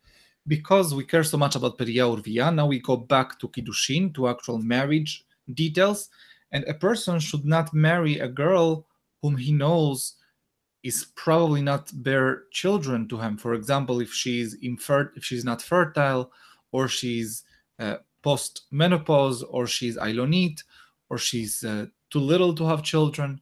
because 0.46 0.94
we 0.94 1.04
care 1.04 1.24
so 1.24 1.36
much 1.36 1.56
about 1.56 1.78
Periya 1.78 2.16
urvia. 2.16 2.54
now 2.54 2.66
we 2.66 2.80
go 2.80 2.96
back 2.96 3.38
to 3.40 3.48
Kiddushin, 3.48 4.14
to 4.14 4.28
actual 4.28 4.58
marriage 4.58 5.24
details. 5.54 6.08
And 6.52 6.64
a 6.64 6.74
person 6.74 7.18
should 7.18 7.44
not 7.44 7.74
marry 7.74 8.20
a 8.20 8.28
girl 8.28 8.86
whom 9.22 9.36
he 9.36 9.52
knows 9.52 10.14
is 10.82 11.06
probably 11.16 11.62
not 11.62 11.90
bear 12.04 12.44
children 12.52 13.08
to 13.08 13.18
him. 13.18 13.36
For 13.36 13.54
example, 13.54 14.00
if 14.00 14.12
she's 14.12 14.54
infer- 14.62 15.12
if 15.16 15.24
she's 15.24 15.44
not 15.44 15.60
fertile, 15.60 16.30
or 16.70 16.86
she's 16.86 17.42
uh, 17.80 17.96
post 18.22 18.62
menopause, 18.70 19.42
or 19.42 19.66
she's 19.66 19.96
Ailonit, 19.96 20.62
or 21.10 21.18
she's 21.18 21.64
uh, 21.64 21.86
too 22.10 22.20
little 22.20 22.54
to 22.54 22.66
have 22.66 22.84
children. 22.84 23.40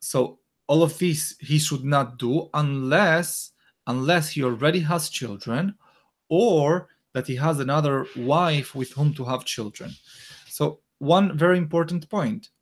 So 0.00 0.40
all 0.66 0.82
of 0.82 0.98
this 0.98 1.36
he 1.40 1.58
should 1.58 1.84
not 1.84 2.18
do 2.18 2.48
unless 2.54 3.52
unless 3.86 4.30
he 4.30 4.44
already 4.44 4.80
has 4.80 5.08
children, 5.08 5.74
or 6.28 6.88
that 7.14 7.26
he 7.26 7.36
has 7.36 7.58
another 7.58 8.06
wife 8.16 8.74
with 8.74 8.92
whom 8.92 9.12
to 9.14 9.24
have 9.24 9.44
children. 9.44 9.90
So 10.48 10.80
one 10.98 11.36
very 11.36 11.58
important. 11.58 12.06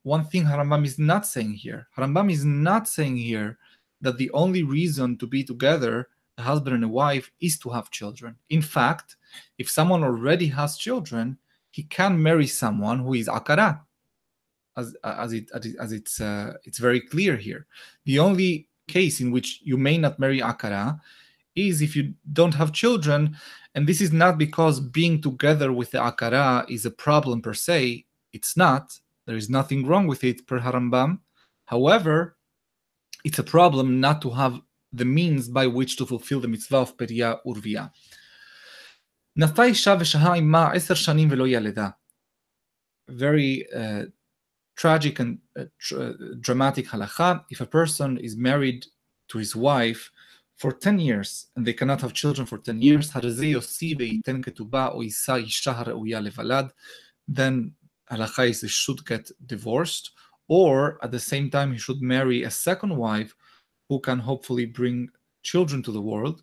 One 0.03 0.25
thing 0.25 0.45
Harambam 0.45 0.85
is 0.85 0.99
not 0.99 1.27
saying 1.27 1.53
here. 1.53 1.87
Harambam 1.97 2.33
is 2.33 2.45
not 2.45 2.89
saying 2.89 3.19
here 3.19 3.59
that 4.01 4.17
the 4.17 4.31
only 4.31 4.63
reason 4.63 5.19
to 5.19 5.27
be 5.27 5.45
together, 5.45 6.09
a 6.39 6.43
husband 6.43 6.75
and 6.75 6.85
a 6.85 6.89
wife, 6.89 7.31
is 7.41 7.59
to 7.59 7.69
have 7.69 7.91
children. 7.91 8.35
In 8.49 8.63
fact, 8.63 9.17
if 9.59 9.69
someone 9.69 10.03
already 10.03 10.47
has 10.47 10.79
children, 10.79 11.37
he 11.71 11.83
can 11.83 12.21
marry 12.21 12.47
someone 12.47 13.01
who 13.01 13.15
is 13.15 13.29
akara, 13.29 13.83
as, 14.80 14.96
as 15.04 15.34
it 15.34 15.52
as 15.52 15.92
it's 15.92 16.20
uh, 16.22 16.54
it's 16.64 16.80
very 16.80 17.02
clear 17.02 17.36
here. 17.36 17.66
The 18.06 18.20
only 18.20 18.68
case 18.88 19.22
in 19.22 19.32
which 19.32 19.62
you 19.64 19.78
may 19.78 19.98
not 19.98 20.20
marry 20.20 20.40
akara 20.40 21.00
is 21.56 21.82
if 21.82 21.96
you 21.96 22.14
don't 22.32 22.54
have 22.54 22.72
children, 22.74 23.38
and 23.74 23.88
this 23.88 24.02
is 24.02 24.12
not 24.12 24.38
because 24.38 24.80
being 24.80 25.22
together 25.22 25.72
with 25.72 25.92
the 25.92 26.00
akara 26.00 26.70
is 26.70 26.86
a 26.86 26.92
problem 26.92 27.42
per 27.42 27.54
se. 27.54 28.06
It's 28.34 28.58
not. 28.58 29.00
There 29.26 29.38
is 29.38 29.50
nothing 29.50 29.88
wrong 29.88 30.08
with 30.08 30.24
it 30.24 30.46
per 30.46 30.60
Harambam. 30.60 31.20
However, 31.66 32.36
it's 33.24 33.40
a 33.40 33.44
problem 33.44 34.00
not 34.00 34.22
to 34.22 34.30
have 34.32 34.62
the 34.94 35.06
means 35.06 35.50
by 35.50 35.68
which 35.68 35.98
to 35.98 36.06
fulfill 36.06 36.40
the 36.42 36.48
mitzvah 36.48 36.78
of 36.78 36.98
Periya 36.98 37.40
Urviya. 37.46 37.92
נטה 39.38 39.64
אישה 39.64 39.96
ושהה 40.00 40.34
עמה 40.34 40.72
עשר 40.72 40.94
שנים 40.94 41.28
ולא 41.32 41.48
ילדה. 41.48 41.90
Very 43.10 43.64
uh, 43.74 44.06
tragic 44.77 45.21
and 45.21 45.39
uh, 45.59 45.65
uh, 45.97 46.13
dramatic 46.41 46.87
halacha 46.89 47.45
if 47.51 47.61
a 47.61 47.67
person 47.67 48.19
is 48.19 48.37
married 48.37 48.87
to 49.29 49.39
his 49.39 49.55
wife 49.55 50.11
for 50.57 50.73
10 50.73 50.99
years 50.99 51.47
and 51.57 51.67
they 51.67 51.73
cannot 51.73 52.01
have 52.03 52.13
children 52.13 52.47
for 52.47 52.59
10 52.59 52.83
years, 52.83 53.11
then 57.29 57.75
halacha 58.11 58.49
is 58.49 58.61
he 58.61 58.69
should 58.69 59.07
get 59.07 59.31
divorced, 59.47 60.11
or 60.49 60.99
at 61.03 61.13
the 61.13 61.21
same 61.21 61.49
time, 61.51 61.73
he 61.73 61.79
should 61.79 62.03
marry 62.03 62.43
a 62.43 62.51
second 62.51 62.97
wife 62.97 63.35
who 63.89 64.01
can 64.01 64.19
hopefully 64.19 64.67
bring 64.67 65.09
children 65.43 65.83
to 65.83 65.93
the 65.93 66.03
world. 66.03 66.43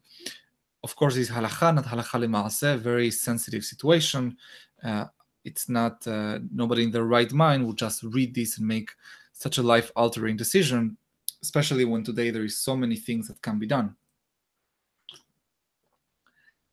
Of 0.84 0.96
course, 0.96 1.16
this 1.16 1.30
halacha, 1.30 1.76
not 1.76 1.86
halacha 1.86 2.80
very 2.80 3.12
sensitive 3.12 3.64
situation. 3.64 4.38
Uh, 4.84 5.06
it's 5.47 5.69
not 5.69 6.07
uh, 6.07 6.39
nobody 6.55 6.85
in 6.85 6.91
their 6.91 7.05
right 7.05 7.33
mind 7.33 7.67
would 7.67 7.79
just 7.79 8.03
read 8.03 8.35
this 8.35 8.59
and 8.59 8.67
make 8.67 8.91
such 9.33 9.59
a 9.59 9.63
life-altering 9.63 10.37
decision, 10.37 10.97
especially 11.43 11.85
when 11.85 12.05
today 12.05 12.31
there 12.31 12.45
is 12.45 12.59
so 12.59 12.77
many 12.77 12.97
things 12.97 13.29
that 13.29 13.43
can 13.43 13.59
be 13.59 13.67
done. 13.67 13.95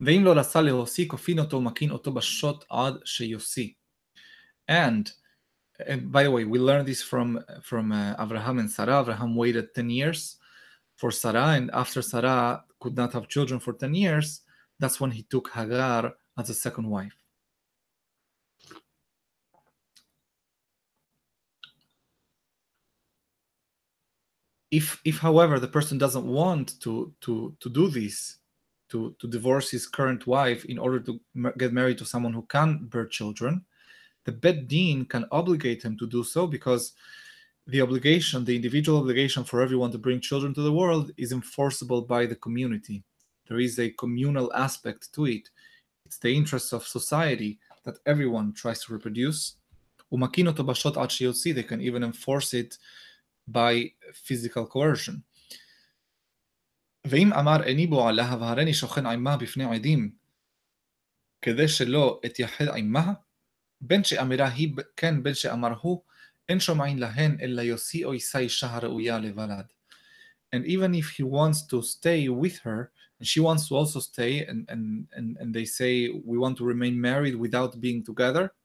ואם 0.01 0.23
לא 0.25 0.33
רצה 0.33 0.61
להוציא, 0.61 1.07
כופין 1.07 1.39
אותו 1.39 1.57
ומקין 1.57 1.91
אותו 1.91 2.11
בשוט 2.11 2.65
עד 2.69 2.93
שיוציא. 3.05 3.69
And 4.69 5.11
and 5.79 6.11
by 6.11 6.23
the 6.23 6.31
way, 6.31 6.45
we 6.45 6.59
learned 6.59 6.87
this 6.87 7.01
from 7.01 7.39
from 7.63 7.91
uh, 7.91 8.13
Abraham 8.19 8.59
and 8.59 8.69
Sarah. 8.69 9.01
Abraham 9.01 9.35
waited 9.35 9.73
ten 9.73 9.89
years 9.89 10.37
for 10.95 11.11
Sarah, 11.11 11.55
and 11.57 11.71
after 11.71 12.01
Sarah 12.01 12.63
could 12.79 12.95
not 12.95 13.13
have 13.13 13.27
children 13.27 13.59
for 13.59 13.73
ten 13.73 13.93
years, 13.93 14.41
that's 14.79 14.99
when 15.01 15.11
he 15.11 15.23
took 15.23 15.49
Hagar 15.49 16.13
as 16.37 16.49
a 16.49 16.53
second 16.53 16.87
wife. 16.89 17.15
If, 24.74 25.00
if 25.04 25.18
however 25.18 25.60
the 25.60 25.74
person 25.76 25.98
doesn't 25.98 26.26
want 26.26 26.80
to 26.80 27.12
to 27.24 27.54
to 27.60 27.68
do 27.70 27.84
this, 27.88 28.38
to 28.90 29.14
to 29.20 29.26
divorce 29.36 29.70
his 29.70 29.86
current 29.86 30.26
wife 30.26 30.64
in 30.72 30.78
order 30.78 31.00
to 31.06 31.12
get 31.62 31.72
married 31.72 31.98
to 31.98 32.10
someone 32.12 32.34
who 32.34 32.46
can 32.54 32.68
bear 32.90 33.06
children, 33.06 33.64
the 34.24 34.32
Bet 34.32 34.68
Din 34.68 35.04
can 35.04 35.24
obligate 35.30 35.82
him 35.84 35.96
to 35.98 36.06
do 36.06 36.24
so 36.24 36.46
because 36.46 36.92
the 37.66 37.80
obligation, 37.80 38.44
the 38.44 38.56
individual 38.56 38.98
obligation 38.98 39.44
for 39.44 39.62
everyone 39.62 39.90
to 39.92 39.98
bring 39.98 40.20
children 40.20 40.52
to 40.54 40.62
the 40.62 40.72
world 40.72 41.10
is 41.16 41.32
enforceable 41.32 42.02
by 42.02 42.26
the 42.26 42.36
community. 42.36 43.02
There 43.48 43.58
is 43.58 43.78
a 43.78 43.90
communal 43.90 44.52
aspect 44.52 45.12
to 45.14 45.26
it. 45.26 45.48
It's 46.06 46.18
the 46.18 46.36
interests 46.36 46.72
of 46.72 46.86
society 46.86 47.58
that 47.84 47.98
everyone 48.06 48.52
tries 48.52 48.80
to 48.84 48.92
reproduce. 48.92 49.56
They 50.10 51.62
can 51.70 51.80
even 51.80 52.04
enforce 52.04 52.54
it 52.54 52.78
by 53.49 53.89
physical 54.13 54.65
coercion. 54.73 55.19
ואם 57.07 57.33
אמר 57.33 57.63
איני 57.63 57.87
בו 57.87 58.07
עליה 58.07 58.35
והרני 58.39 58.73
שוכן 58.73 59.05
עמה 59.05 59.37
בפני 59.37 59.75
עדים 59.75 60.11
כדי 61.41 61.67
שלא 61.67 62.21
אתייחד 62.25 62.65
עמה 62.67 63.13
בין 63.81 64.03
שאמירה 64.03 64.47
היא 64.47 64.73
כן 64.97 65.23
בין 65.23 65.33
שאמר 65.33 65.73
הוא, 65.81 66.03
אין 66.49 66.59
שומעים 66.59 66.97
להן 66.97 67.37
אלא 67.41 67.61
יוסי 67.61 68.03
או 68.03 68.13
יישא 68.13 68.37
אישה 68.37 68.67
הראויה 68.75 69.19
לבלד. 69.19 69.65
And 70.55 70.65
even 70.65 70.93
if 70.95 71.09
he 71.09 71.23
wants 71.23 71.61
to 71.67 71.81
stay 71.81 72.27
with 72.27 72.57
her, 72.65 72.91
and 73.19 73.27
she 73.27 73.39
wants 73.39 73.67
to 73.67 73.75
also 73.75 73.99
stay, 73.99 74.45
and, 74.45 74.65
and, 74.67 75.07
and, 75.13 75.37
and 75.39 75.53
they 75.53 75.65
say, 75.65 76.09
we 76.25 76.37
want 76.37 76.57
to 76.57 76.65
remain 76.65 76.99
married 76.99 77.35
without 77.35 77.79
being 77.79 78.03
together, 78.03 78.45
uh, 78.45 78.62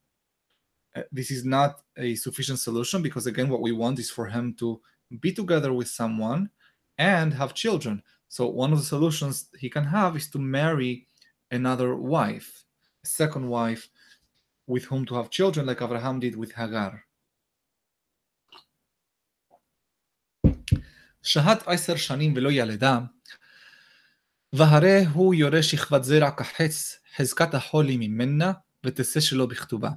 this 1.11 1.31
is 1.31 1.45
not 1.45 1.81
a 1.97 2.15
sufficient 2.15 2.59
solution 2.59 3.03
because, 3.03 3.27
again, 3.27 3.49
what 3.49 3.61
we 3.61 3.73
want 3.73 3.99
is 3.99 4.11
for 4.11 4.27
him 4.27 4.55
to 4.59 4.81
be 5.21 5.33
together 5.33 5.73
with 5.73 5.89
someone 5.89 6.51
and 6.99 7.35
have 7.35 7.55
children. 7.55 8.03
So, 8.29 8.47
one 8.47 8.73
of 8.73 8.79
the 8.79 8.85
solutions 8.85 9.49
he 9.59 9.69
can 9.69 9.85
have 9.85 10.17
is 10.17 10.31
to 10.31 10.39
marry 10.39 11.07
another 11.51 11.97
wife, 11.97 12.65
a 13.05 13.07
second 13.07 13.49
wife, 13.49 13.89
with 14.67 14.85
whom 14.85 15.05
to 15.07 15.15
have 15.15 15.31
children, 15.31 15.67
like 15.67 15.83
Abraham 15.83 16.21
did 16.21 16.37
with 16.37 16.53
Hagar. 16.53 17.05
שהת 21.23 21.69
עשר 21.69 21.97
שנים 21.97 22.35
ולא 22.37 22.53
ילדה, 22.53 22.99
והרי 24.53 25.05
הוא 25.05 25.35
יורה 25.35 25.63
שכבת 25.63 26.05
זרע 26.05 26.31
כחץ, 26.31 26.99
חזקת 27.17 27.55
החולי 27.55 27.97
ממנה, 27.97 28.53
ותצא 28.85 29.21
שלא 29.21 29.47
בכתובה. 29.47 29.91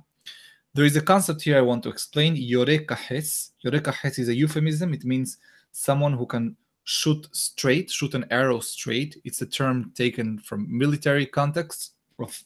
There 0.74 0.86
is 0.86 0.96
a 0.96 1.02
concept 1.02 1.42
here 1.42 1.58
I 1.58 1.60
want 1.60 1.82
to 1.82 1.90
explain, 1.90 2.34
Yoreka 2.34 2.96
Hes. 2.96 3.52
Yoreka 3.62 3.92
Hes 3.92 4.18
is 4.18 4.28
a 4.30 4.34
euphemism. 4.34 4.94
It 4.94 5.04
means 5.04 5.36
someone 5.70 6.14
who 6.14 6.24
can 6.24 6.56
shoot 6.84 7.28
straight, 7.32 7.90
shoot 7.90 8.14
an 8.14 8.24
arrow 8.30 8.60
straight. 8.60 9.20
It's 9.24 9.42
a 9.42 9.46
term 9.46 9.92
taken 9.94 10.38
from 10.38 10.66
military 10.66 11.26
context 11.26 11.92
of 12.18 12.42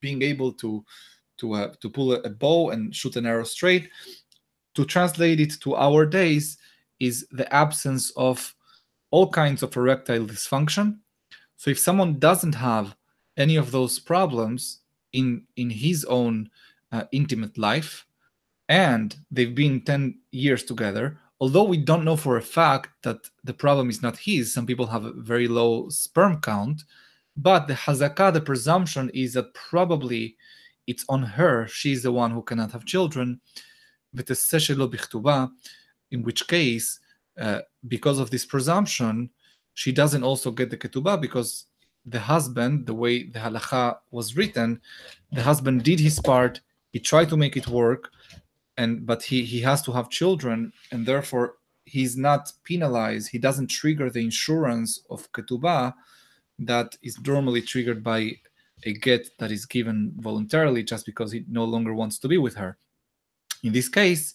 being 0.00 0.22
able 0.22 0.52
to 0.54 0.84
to 1.38 1.52
uh, 1.54 1.74
to 1.80 1.88
pull 1.88 2.12
a 2.12 2.28
bow 2.28 2.70
and 2.70 2.94
shoot 2.94 3.14
an 3.14 3.26
arrow 3.26 3.44
straight. 3.44 3.88
To 4.74 4.84
translate 4.84 5.38
it 5.38 5.54
to 5.60 5.76
our 5.76 6.04
days 6.04 6.58
is 6.98 7.26
the 7.30 7.52
absence 7.54 8.10
of 8.16 8.52
all 9.12 9.30
kinds 9.30 9.62
of 9.62 9.76
erectile 9.76 10.26
dysfunction. 10.26 10.98
So 11.56 11.70
if 11.70 11.78
someone 11.78 12.18
doesn't 12.18 12.54
have 12.54 12.96
any 13.36 13.56
of 13.56 13.70
those 13.70 14.00
problems 14.00 14.80
in 15.12 15.44
in 15.56 15.70
his 15.70 16.04
own 16.06 16.50
uh, 16.92 17.04
intimate 17.12 17.56
life, 17.58 18.06
and 18.68 19.16
they've 19.30 19.54
been 19.54 19.80
10 19.80 20.18
years 20.30 20.64
together, 20.64 21.18
although 21.40 21.64
we 21.64 21.76
don't 21.76 22.04
know 22.04 22.16
for 22.16 22.36
a 22.36 22.42
fact 22.42 22.90
that 23.02 23.18
the 23.44 23.54
problem 23.54 23.88
is 23.90 24.02
not 24.02 24.16
his, 24.16 24.52
some 24.52 24.66
people 24.66 24.86
have 24.86 25.04
a 25.04 25.12
very 25.12 25.48
low 25.48 25.88
sperm 25.88 26.40
count, 26.40 26.82
but 27.36 27.66
the 27.66 27.74
hazakah, 27.74 28.32
the 28.32 28.40
presumption 28.40 29.10
is 29.14 29.34
that 29.34 29.54
probably 29.54 30.36
it's 30.86 31.04
on 31.08 31.22
her, 31.22 31.66
she's 31.68 32.02
the 32.02 32.12
one 32.12 32.30
who 32.30 32.42
cannot 32.42 32.72
have 32.72 32.84
children, 32.84 33.40
in 36.10 36.22
which 36.22 36.48
case, 36.48 37.00
uh, 37.40 37.60
because 37.86 38.18
of 38.18 38.30
this 38.30 38.44
presumption, 38.44 39.30
she 39.74 39.92
doesn't 39.92 40.24
also 40.24 40.50
get 40.50 40.70
the 40.70 40.76
ketubah 40.76 41.20
because 41.20 41.66
the 42.06 42.18
husband, 42.18 42.86
the 42.86 42.94
way 42.94 43.24
the 43.24 43.38
halacha 43.38 43.96
was 44.10 44.36
written, 44.36 44.80
the 45.32 45.42
husband 45.42 45.82
did 45.84 46.00
his 46.00 46.18
part, 46.20 46.60
he 46.90 46.98
tried 46.98 47.28
to 47.30 47.36
make 47.36 47.56
it 47.56 47.68
work, 47.68 48.10
and 48.76 49.06
but 49.06 49.22
he 49.22 49.44
he 49.44 49.60
has 49.60 49.82
to 49.82 49.92
have 49.92 50.08
children 50.08 50.72
and 50.90 51.04
therefore 51.06 51.56
he's 51.84 52.16
not 52.16 52.52
penalized. 52.64 53.30
He 53.30 53.38
doesn't 53.38 53.66
trigger 53.68 54.10
the 54.10 54.20
insurance 54.20 55.00
of 55.10 55.30
ketubah 55.32 55.94
that 56.60 56.96
is 57.02 57.18
normally 57.26 57.62
triggered 57.62 58.02
by 58.02 58.32
a 58.84 58.92
get 58.92 59.28
that 59.38 59.50
is 59.50 59.66
given 59.66 60.12
voluntarily 60.18 60.82
just 60.82 61.04
because 61.04 61.32
he 61.32 61.44
no 61.48 61.64
longer 61.64 61.94
wants 61.94 62.18
to 62.18 62.28
be 62.28 62.38
with 62.38 62.54
her. 62.54 62.78
In 63.62 63.72
this 63.72 63.88
case 63.88 64.34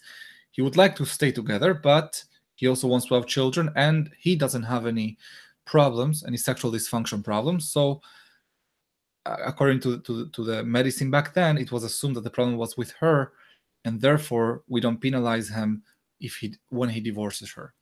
he 0.51 0.61
would 0.61 0.77
like 0.77 0.95
to 0.97 1.05
stay 1.05 1.31
together 1.31 1.73
but 1.73 2.23
he 2.55 2.67
also 2.67 2.87
wants 2.87 3.07
to 3.07 3.15
have 3.15 3.25
children 3.25 3.69
and 3.75 4.11
he 4.19 4.35
doesn't 4.35 4.63
have 4.63 4.85
any 4.85 5.17
problems 5.65 6.23
any 6.27 6.37
sexual 6.37 6.71
dysfunction 6.71 7.23
problems. 7.23 7.69
So 7.69 8.01
according 9.26 9.80
to, 9.80 10.00
to, 10.00 10.28
to 10.28 10.44
the 10.44 10.64
medicine 10.64 11.10
back 11.10 11.34
then 11.34 11.58
it 11.58 11.70
was 11.70 11.84
assumed 11.84 12.16
that 12.16 12.24
the 12.24 12.30
problem 12.30 12.56
was 12.56 12.76
with 12.76 12.90
her 12.92 13.32
and 13.84 14.00
therefore 14.00 14.62
we 14.66 14.80
don't 14.80 15.00
penalize 15.00 15.48
him 15.48 15.82
if 16.20 16.36
he 16.36 16.54
when 16.68 16.88
he 16.88 17.00
divorces 17.00 17.50
her. 17.52 17.72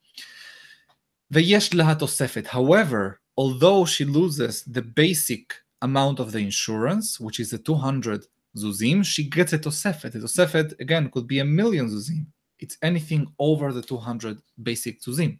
However, 2.46 3.20
although 3.36 3.84
she 3.84 4.04
loses 4.04 4.62
the 4.62 4.82
basic 4.82 5.54
amount 5.82 6.20
of 6.20 6.32
the 6.32 6.38
insurance, 6.38 7.20
which 7.20 7.38
is 7.40 7.50
the 7.50 7.58
200 7.58 8.26
zuzim, 8.56 9.04
she 9.04 9.24
gets 9.24 9.52
a 9.52 9.58
tosefet. 9.58 10.14
A 10.14 10.18
tosefet, 10.18 10.78
again, 10.80 11.10
could 11.10 11.26
be 11.26 11.40
a 11.40 11.44
million 11.44 11.88
zuzim. 11.88 12.26
It's 12.58 12.78
anything 12.82 13.26
over 13.38 13.72
the 13.72 13.82
200 13.82 14.38
basic 14.62 15.00
zuzim. 15.02 15.38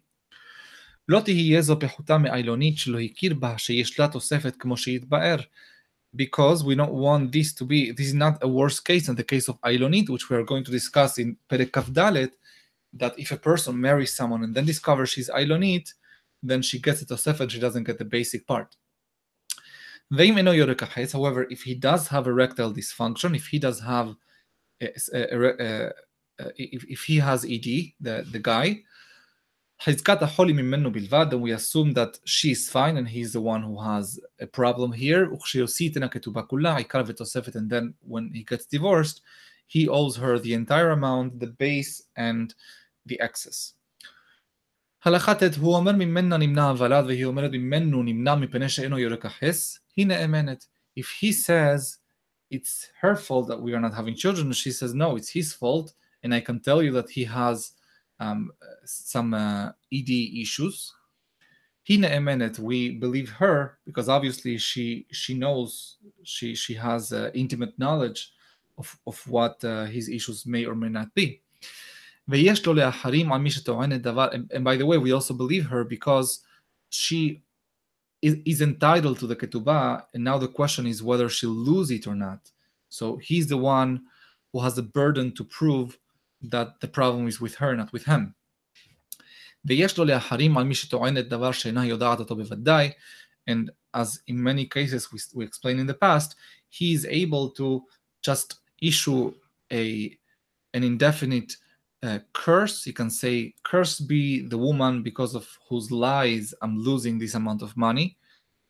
לא 1.09 1.19
תהיה 1.19 1.61
זו 1.61 1.79
פחותה 1.79 2.17
מאיילונית 2.17 2.77
שלא 2.77 2.99
הכיר 2.99 3.33
בה 3.33 3.57
שיש 3.57 3.99
לה 3.99 4.07
תוספת 4.07 4.55
כמו 4.59 4.77
שהתבאר, 4.77 5.35
because 6.16 6.62
we 6.62 6.74
don't 6.74 6.92
want 6.92 7.32
this 7.32 7.52
to 7.54 7.64
be 7.64 7.90
this 7.90 8.06
is 8.06 8.14
not 8.14 8.42
a 8.42 8.48
worst 8.48 8.84
case 8.84 9.08
in 9.08 9.16
the 9.16 9.24
case 9.24 9.48
of 9.48 9.60
Ailonit, 9.62 10.08
which 10.08 10.30
we 10.30 10.36
are 10.36 10.44
going 10.44 10.64
to 10.64 10.70
discuss 10.70 11.18
in 11.18 11.36
Perek 11.48 12.30
that 12.92 13.18
if 13.18 13.32
a 13.32 13.36
person 13.36 13.80
marries 13.80 14.14
someone 14.14 14.44
and 14.44 14.54
then 14.54 14.64
discovers 14.64 15.10
she's 15.10 15.28
Ailonit, 15.30 15.92
then 16.42 16.62
she 16.62 16.78
gets 16.78 17.02
a 17.02 17.06
Tosefet, 17.06 17.50
she 17.50 17.58
doesn't 17.58 17.84
get 17.84 17.98
the 17.98 18.04
basic 18.04 18.46
part. 18.46 18.76
They 20.10 20.30
may 20.30 20.42
know 20.42 20.52
your 20.52 20.72
caheet, 20.74 21.12
however, 21.12 21.46
if 21.50 21.62
he 21.62 21.74
does 21.74 22.08
have 22.08 22.26
erectile 22.26 22.72
dysfunction, 22.72 23.34
if 23.34 23.46
he 23.46 23.58
does 23.58 23.80
have 23.80 24.14
a, 24.80 24.88
a, 25.12 25.54
a, 25.58 25.92
if, 26.56 26.84
if 26.84 27.02
he 27.02 27.16
has 27.16 27.44
ED, 27.44 27.94
the, 28.00 28.26
the 28.30 28.38
guy, 28.38 28.82
חזקת 29.81 30.21
החולי 30.21 30.53
ממנו 30.53 30.91
בלבד, 30.91 31.25
then 31.31 31.41
we 31.41 31.51
assume 31.51 31.93
that 31.93 32.19
she 32.25 32.51
is 32.51 32.69
fine 32.69 32.97
and 32.97 33.07
he 33.07 33.21
is 33.21 33.33
the 33.33 33.41
one 33.41 33.63
who 33.63 33.77
has 33.79 34.19
a 34.41 34.45
problem 34.45 34.91
here, 34.91 35.33
וכשיוציא 35.33 35.93
תנה 35.93 36.07
כתובה 36.07 36.41
כולה, 36.41 36.77
עיקר 36.77 37.03
ותוספת, 37.05 37.55
and 37.55 37.69
then 37.69 37.93
when 38.03 38.33
he 38.33 38.43
gets 38.43 38.65
divorced, 38.65 39.21
he 39.67 39.87
owes 39.87 40.17
her 40.17 40.37
the 40.39 40.53
entire 40.53 40.89
amount, 40.89 41.39
the 41.39 41.47
base 41.47 42.03
and 42.17 42.53
the 43.05 43.19
excess. 43.21 43.73
הלכה 45.05 45.35
ט' 45.35 45.55
הוא 45.57 45.75
אומר 45.75 45.91
ממנה 45.91 46.37
נמנע 46.37 46.69
הוולד 46.69 47.05
והיא 47.05 47.25
אומרת 47.25 47.51
ממנו 47.51 48.03
נמנע 48.03 48.35
מפני 48.35 48.69
שאינו 48.69 48.99
יורק 48.99 49.25
החס, 49.25 49.79
היא 49.95 50.07
נאמנת. 50.07 50.67
If 50.99 51.05
he 51.21 51.31
says 51.31 51.99
it's 52.51 52.87
her 53.01 53.15
fault 53.15 53.47
that 53.47 53.61
we 53.61 53.73
are 53.73 53.79
not 53.79 53.93
having 53.93 54.15
children, 54.15 54.51
she 54.51 54.71
says 54.71 54.93
no, 54.93 55.15
it's 55.15 55.29
his 55.29 55.53
fault, 55.53 55.93
and 56.23 56.33
I 56.33 56.41
can 56.41 56.59
tell 56.59 56.83
you 56.83 56.91
that 56.91 57.09
he 57.11 57.23
has 57.23 57.73
um, 58.24 58.50
some 58.84 59.34
uh, 59.34 59.72
ED 59.92 60.10
issues. 60.10 60.92
Hina 61.86 62.08
emenet, 62.08 62.58
we 62.58 62.92
believe 62.92 63.28
her 63.30 63.78
because 63.84 64.08
obviously 64.08 64.56
she 64.56 65.06
she 65.12 65.34
knows 65.34 65.98
she 66.22 66.54
she 66.54 66.74
has 66.74 67.12
uh, 67.12 67.30
intimate 67.34 67.78
knowledge 67.78 68.32
of, 68.78 68.98
of 69.06 69.28
what 69.28 69.62
uh, 69.64 69.84
his 69.84 70.08
issues 70.08 70.46
may 70.46 70.64
or 70.64 70.74
may 70.74 70.88
not 70.88 71.14
be. 71.14 71.42
And 72.26 72.40
by 74.64 74.76
the 74.76 74.86
way, 74.86 74.98
we 74.98 75.12
also 75.12 75.34
believe 75.34 75.66
her 75.66 75.84
because 75.84 76.40
she 76.88 77.42
is, 78.22 78.38
is 78.46 78.62
entitled 78.62 79.18
to 79.18 79.26
the 79.26 79.36
ketubah, 79.36 80.04
and 80.14 80.24
now 80.24 80.38
the 80.38 80.48
question 80.48 80.86
is 80.86 81.02
whether 81.02 81.28
she'll 81.28 81.50
lose 81.50 81.90
it 81.90 82.06
or 82.06 82.14
not. 82.14 82.50
So 82.88 83.18
he's 83.18 83.46
the 83.46 83.58
one 83.58 84.04
who 84.52 84.60
has 84.60 84.74
the 84.76 84.82
burden 84.82 85.32
to 85.32 85.44
prove 85.44 85.98
that 86.43 86.79
the 86.79 86.87
problem 86.87 87.27
is 87.27 87.41
with 87.41 87.55
her, 87.55 87.75
not 87.75 87.91
with 87.91 88.05
him. 88.05 88.33
ויש 89.65 89.97
לו 89.97 90.05
להחרים 90.05 90.57
על 90.57 90.63
מי 90.63 90.75
שטוענת 90.75 91.27
דבר 91.27 91.51
שאינה 91.51 91.85
יודעת 91.85 92.19
אותו 92.19 92.35
בוודאי, 92.35 92.91
and 93.49 93.69
as 93.93 94.19
in 94.27 94.35
many 94.41 94.65
cases 94.65 95.11
we, 95.11 95.19
we 95.35 95.43
explained 95.43 95.79
in 95.79 95.87
the 95.87 95.93
past, 95.93 96.35
he 96.69 96.93
is 96.93 97.05
able 97.05 97.49
to 97.49 97.83
just 98.21 98.59
issue 98.81 99.33
a 99.71 100.17
an 100.73 100.83
indefinite 100.83 101.57
uh, 102.03 102.19
curse. 102.33 102.83
He 102.83 102.93
can 102.93 103.09
say, 103.09 103.53
"Curse 103.63 103.99
be 103.99 104.41
the 104.47 104.57
woman 104.57 105.03
because 105.03 105.35
of 105.35 105.45
whose 105.67 105.91
lies 105.91 106.53
I'm 106.61 106.77
losing 106.77 107.17
this 107.17 107.35
amount 107.35 107.61
of 107.61 107.75
money," 107.75 108.17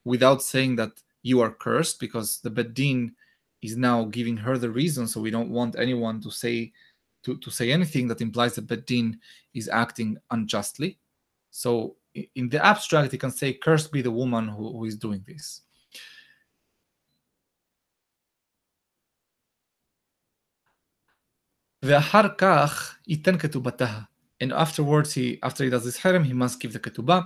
without 0.06 0.42
saying 0.42 0.78
that 0.78 0.94
you 1.22 1.42
are 1.42 1.52
cursed, 1.52 2.00
because 2.00 2.40
the 2.42 2.50
bedin 2.50 3.12
is 3.62 3.76
now 3.76 4.06
giving 4.06 4.38
her 4.38 4.58
the 4.58 4.72
reason. 4.82 5.08
So 5.08 5.20
we 5.22 5.32
don't 5.32 5.50
want 5.50 5.78
anyone 5.78 6.22
to 6.22 6.32
say 6.32 6.72
to, 7.24 7.38
to 7.38 7.52
say 7.52 7.72
anything 7.72 8.08
that 8.08 8.22
implies 8.22 8.56
that 8.56 8.68
Bedin 8.68 9.18
is 9.54 9.70
acting 9.70 10.18
unjustly. 10.32 10.98
So 11.52 11.96
in 12.36 12.50
the 12.50 12.64
abstract, 12.66 13.14
you 13.14 13.20
can 13.20 13.32
say, 13.32 13.54
cursed 13.54 13.92
be 13.92 14.02
the 14.02 14.12
woman 14.12 14.48
who, 14.48 14.72
who 14.72 14.86
is 14.86 14.96
doing 14.96 15.24
this. 15.28 15.62
ואחר 21.84 22.36
כך 22.38 22.98
ייתן 23.08 23.38
כתובתה. 23.38 24.00
And 24.42 24.54
afterwards, 24.54 25.14
he, 25.14 25.38
after 25.44 25.64
he 25.64 25.70
does 25.70 25.84
this 25.84 25.98
harem, 25.98 26.24
he 26.24 26.34
must 26.34 26.60
give 26.60 26.74
the 26.74 26.80
כתובה. 26.80 27.22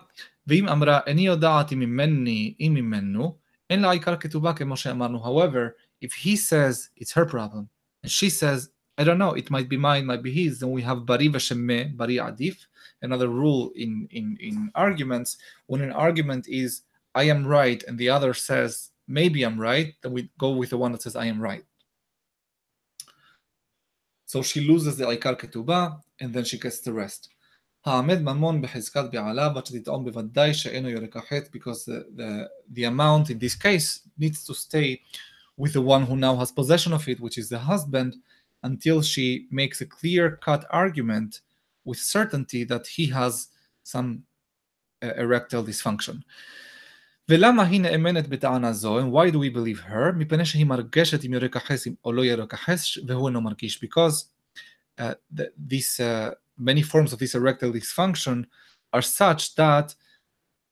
ואם 0.48 0.70
אמרה, 0.70 1.00
איני 1.08 1.26
יודעת 1.26 1.72
אם 1.72 1.80
ממני, 1.80 2.56
אם 2.60 2.74
ממנו, 2.76 3.38
אין 3.70 3.82
לה 3.82 3.92
עיקר 3.92 4.16
כתובה 4.16 4.54
כמו 4.54 4.78
שאמרנו. 4.78 5.24
However, 5.24 5.76
if 6.02 6.14
he 6.14 6.36
says 6.36 6.90
it's 6.98 7.12
her 7.12 7.26
problem, 7.26 7.68
and 8.04 8.12
she 8.12 8.30
says 8.30 8.70
I 8.98 9.04
don't 9.04 9.18
know. 9.18 9.34
It 9.34 9.50
might 9.50 9.70
be 9.70 9.78
mine, 9.78 10.06
might 10.06 10.22
be 10.22 10.32
his. 10.32 10.60
Then 10.60 10.72
we 10.72 10.82
have 10.84 11.06
bari 11.06 11.28
v'shemeh, 11.30 11.98
bari 11.98 12.16
adif. 12.18 12.58
Another 13.02 13.28
rule 13.28 13.72
in, 13.76 14.08
in, 14.12 14.38
in 14.40 14.72
arguments, 14.76 15.38
when 15.66 15.82
an 15.82 15.92
argument 15.92 16.48
is 16.48 16.84
I 17.16 17.24
am 17.24 17.46
right 17.46 17.84
and 17.88 17.98
the 17.98 18.10
other 18.10 18.34
says 18.34 18.92
maybe 19.08 19.44
I'm 19.44 19.60
right, 19.60 19.94
then 20.02 20.14
we 20.14 20.30
go 20.38 20.52
with 20.52 20.70
the 20.70 20.78
one 20.78 20.92
that 20.94 21.02
says 21.02 21.16
I 21.16 21.26
am 21.26 21.42
right. 21.42 21.66
So 24.26 24.42
she 24.42 24.62
loses 24.62 24.98
the 24.98 25.06
aikar 25.06 25.40
ketubah 25.40 26.00
and 26.20 26.34
then 26.34 26.44
she 26.44 26.58
gets 26.58 26.80
the 26.82 26.94
rest. 26.94 27.30
העמד 27.86 28.22
ממון 28.22 28.62
בחזקת 28.62 29.12
בעלה, 29.12 29.50
בת 29.50 29.66
שתטעון 29.66 30.06
בוודאי 30.06 30.54
שאינו 30.54 30.90
יורק 30.90 31.18
החטא, 31.18 31.50
because 31.52 31.84
the, 31.86 32.06
the, 32.16 32.48
the 32.72 32.84
amount 32.86 33.30
in 33.30 33.40
this 33.40 33.56
case 33.56 34.08
needs 34.18 34.46
to 34.46 34.54
stay 34.54 35.02
with 35.58 35.74
the 35.74 35.82
one 35.82 36.04
who 36.04 36.16
now 36.16 36.36
has 36.38 36.52
possession 36.52 36.94
of 36.94 37.08
it, 37.10 37.20
which 37.20 37.38
is 37.38 37.50
the 37.50 37.60
husband, 37.60 38.16
until 38.64 39.02
she 39.02 39.48
makes 39.52 39.82
a 39.82 39.86
clear 39.86 40.38
cut 40.46 40.66
argument 40.70 41.42
with 41.86 42.00
certainty 42.00 42.64
that 42.64 42.88
he 42.88 43.08
has 43.08 43.50
some 43.84 44.24
uh, 45.02 45.14
erectile 45.18 45.64
dysfunction. 45.64 46.22
ולמה 47.30 47.64
היא 47.64 47.82
נאמנת 47.82 48.28
בטענה 48.28 48.74
זו, 48.74 49.00
and 49.00 49.12
why 49.12 49.32
do 49.32 49.38
we 49.38 49.50
believe 49.50 49.80
her? 49.80 50.12
מפני 50.18 50.46
שהיא 50.46 50.66
מרגשת 50.66 51.26
אם 51.26 51.34
יורק 51.34 51.58
החס 51.58 51.88
או 52.06 52.14
לא 52.14 52.26
יורק 52.26 52.54
החס, 52.54 52.98
והוא 53.08 53.28
אינו 53.28 53.42
מרגיש. 53.42 53.84
Because 53.84 54.26
uh, 55.00 55.14
the, 55.32 55.46
these 55.58 56.00
uh, 56.00 56.34
many 56.58 56.82
forms 56.82 57.14
of 57.14 57.20
this 57.20 57.36
erectile 57.36 57.72
dysfunction 57.72 58.46
are 58.94 59.02
such 59.02 59.56
that 59.56 59.96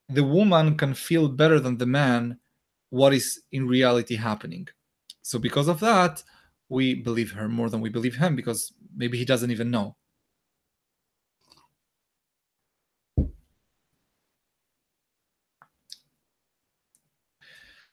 the 0.10 0.24
woman 0.24 0.78
can 0.78 0.94
feel 0.94 1.28
better 1.28 1.60
than 1.60 1.78
the 1.78 1.86
man 1.86 2.38
what 2.90 3.14
is 3.14 3.42
in 3.52 3.68
reality 3.68 4.16
happening. 4.16 4.68
So 5.22 5.40
because 5.40 5.68
of 5.68 5.80
that, 5.80 6.24
we 6.70 6.96
believe 6.96 7.32
her 7.32 7.48
more 7.50 7.70
than 7.70 7.82
we 7.82 7.90
believe 7.90 8.16
him 8.16 8.36
because 8.36 8.74
maybe 8.96 9.18
he 9.18 9.26
doesn't 9.26 9.52
even 9.52 9.70
know. 9.72 9.96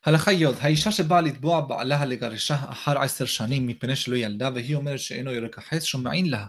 הלכה 0.05 0.31
י' 0.31 0.45
האישה 0.45 0.91
שבאה 0.91 1.21
לתבוע 1.21 1.61
בעלה 1.61 2.05
לגרשה 2.05 2.55
אחר 2.71 2.99
עשר 2.99 3.25
שנים 3.25 3.67
מפני 3.67 3.95
שלא 3.95 4.15
ילדה 4.15 4.49
והיא 4.55 4.75
אומרת 4.75 4.99
שאינו 4.99 5.31
יורק 5.31 5.57
החץ 5.57 5.83
שומעין 5.83 6.29
לה. 6.29 6.45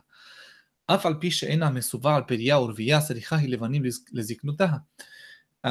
אף 0.87 1.07
על 1.07 1.15
פי 1.21 1.31
שאינה 1.31 1.71
מסובה 1.71 2.17
על 2.17 2.23
פריה 2.23 2.59
ורבייה 2.59 3.01
צריכה 3.01 3.37
היא 3.37 3.49
לבנים 3.49 3.83
לזקנותה. 4.13 4.67
Um, 5.67 5.71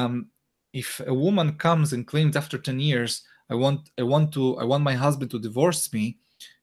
if 0.76 1.00
a 1.00 1.14
woman 1.14 1.56
comes 1.58 1.92
and 1.92 2.06
claims 2.06 2.36
after 2.36 2.58
10 2.58 2.80
years, 2.80 3.22
I 3.50 3.54
want, 3.54 3.90
I 3.98 4.02
want 4.02 4.32
to, 4.34 4.56
I 4.58 4.64
want 4.64 4.84
my 4.84 4.94
husband 4.94 5.30
to 5.32 5.38
divorce 5.38 5.92
me 5.92 6.18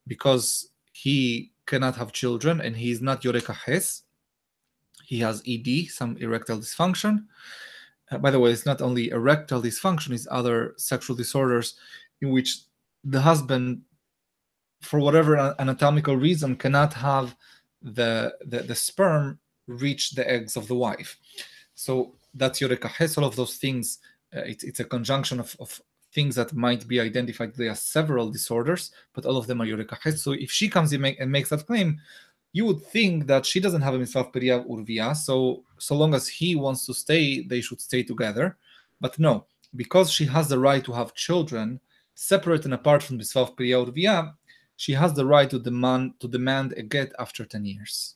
because 0.07 0.69
he 0.93 1.53
cannot 1.67 1.97
have 1.97 2.13
children 2.13 2.61
and 2.61 2.77
he 2.77 2.91
is 2.91 3.01
not 3.01 3.23
Yoreka 3.23 3.55
Hes, 3.55 4.03
he 5.05 5.21
has 5.21 5.43
ED, 5.47 5.89
some 5.91 6.17
erectile 6.19 6.59
dysfunction. 6.59 7.25
Uh, 8.11 8.19
by 8.19 8.31
the 8.31 8.41
way, 8.41 8.51
it's 8.51 8.67
not 8.67 8.83
only 8.83 9.11
erectile 9.11 9.63
dysfunction, 9.63 10.13
it's 10.13 10.29
other 10.31 10.75
sexual 10.77 11.17
disorders 11.17 11.75
in 12.21 12.31
which 12.31 12.61
the 13.05 13.21
husband, 13.21 13.83
for 14.81 15.01
whatever 15.01 15.55
anatomical 15.59 16.17
reason, 16.17 16.57
cannot 16.57 16.93
have 16.95 17.37
the, 17.83 18.35
the, 18.47 18.61
the 18.61 18.75
sperm 18.75 19.39
reach 19.67 20.13
the 20.13 20.29
eggs 20.29 20.57
of 20.57 20.69
the 20.69 20.75
wife. 20.75 21.19
So 21.75 22.15
that's 22.35 22.61
Yoreka 22.61 22.89
Hes, 22.89 23.19
all 23.19 23.25
of 23.25 23.37
those 23.37 23.57
things. 23.57 23.99
Uh, 24.35 24.41
it's, 24.41 24.65
it's 24.65 24.81
a 24.81 24.85
conjunction 24.85 25.41
of, 25.41 25.57
of 25.61 25.81
things 26.14 26.36
that 26.36 26.54
might 26.54 26.88
be 26.88 27.00
identified. 27.00 27.54
There 27.56 27.72
are 27.72 27.76
several 27.76 28.30
disorders, 28.30 28.92
but 29.14 29.26
all 29.26 29.38
of 29.38 29.48
them 29.48 29.62
are 29.62 29.66
Yoreka 29.66 29.98
Hes. 30.02 30.24
So 30.24 30.32
if 30.32 30.52
she 30.52 30.68
comes 30.70 30.94
in 30.94 31.02
make, 31.02 31.20
and 31.20 31.32
makes 31.32 31.50
that 31.50 31.66
claim, 31.66 32.00
you 32.54 32.66
would 32.66 32.82
think 32.86 33.28
that 33.28 33.46
she 33.46 33.60
doesn't 33.60 33.82
have 33.82 33.94
a 33.94 34.00
mitzvah 34.00 34.26
Periya 34.26 34.66
Urvia, 34.68 35.16
so 35.16 35.64
so 35.78 35.96
long 35.96 36.14
as 36.14 36.28
he 36.28 36.56
wants 36.56 36.86
to 36.86 36.94
stay, 36.94 37.42
they 37.42 37.62
should 37.62 37.82
stay 37.82 38.04
together. 38.04 38.58
But 39.00 39.20
no, 39.20 39.46
because 39.76 40.12
she 40.12 40.26
has 40.26 40.48
the 40.50 40.60
right 40.60 40.84
to 40.86 40.94
have 40.94 41.14
children, 41.14 41.80
separate 42.16 42.66
and 42.66 42.74
apart 42.74 43.04
from 43.04 43.18
mitzvah 43.18 43.52
Periya 43.58 43.86
Urvia, 43.86 44.34
she 44.76 44.94
has 44.94 45.14
the 45.14 45.26
right 45.26 45.50
to 45.50 45.60
demand 45.60 46.20
to 46.22 46.28
demand 46.28 46.74
a 46.78 46.84
get 46.84 47.14
after 47.20 47.46
10 47.46 47.66
years. 47.66 48.16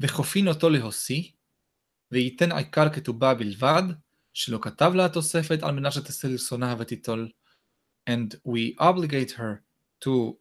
וכופין 0.00 0.48
אותו 0.48 0.70
להוציא, 0.70 1.22
וייתן 2.12 2.52
עיקר 2.52 2.94
כתובה 2.94 3.34
בלבד, 3.34 3.82
שלא 4.32 4.58
כתב 4.62 4.92
לה 4.94 5.04
התוספת, 5.04 5.62
על 5.62 5.74
מנת 5.74 5.92
שתעשה 5.92 6.28
לרצונה 6.28 6.74
ותיטול. 6.78 7.30
And 8.10 8.34
we 8.44 8.74
obligate 8.78 9.32
her 9.32 9.62
to 10.04 10.36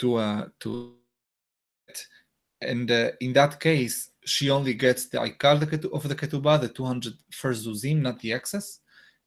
to 0.00 0.16
uh, 0.16 0.48
to 0.60 0.94
and 2.60 2.90
uh, 2.90 3.10
in 3.20 3.32
that 3.32 3.60
case 3.60 4.10
she 4.24 4.50
only 4.50 4.74
gets 4.74 5.06
the 5.06 5.18
ikar 5.18 5.54
of 5.92 6.08
the 6.08 6.14
ketubah 6.14 6.60
the 6.60 6.68
200 6.68 7.14
first 7.30 7.66
zuzim 7.66 8.00
not 8.00 8.18
the 8.20 8.32
excess 8.32 8.80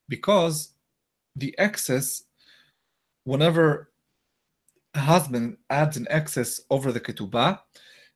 because 0.07 0.73
the 1.35 1.53
excess 1.57 2.23
whenever 3.23 3.91
a 4.93 4.99
husband 4.99 5.57
adds 5.69 5.97
an 5.97 6.07
excess 6.09 6.61
over 6.69 6.91
the 6.91 6.99
ketubah 6.99 7.59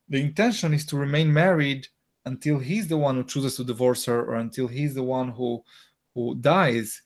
the 0.10 0.20
intention 0.20 0.74
is 0.74 0.86
to 0.86 0.98
remain 0.98 1.34
married 1.34 1.88
until 2.26 2.60
he's 2.60 2.88
the 2.88 2.98
one 2.98 3.16
who 3.16 3.24
chooses 3.24 3.56
to 3.56 3.64
divorce 3.64 4.06
her 4.06 4.20
or 4.24 4.36
until 4.36 4.68
he's 4.68 4.94
the 4.94 5.04
one 5.04 5.30
who 5.30 5.64
who 6.14 6.36
dies 6.36 7.02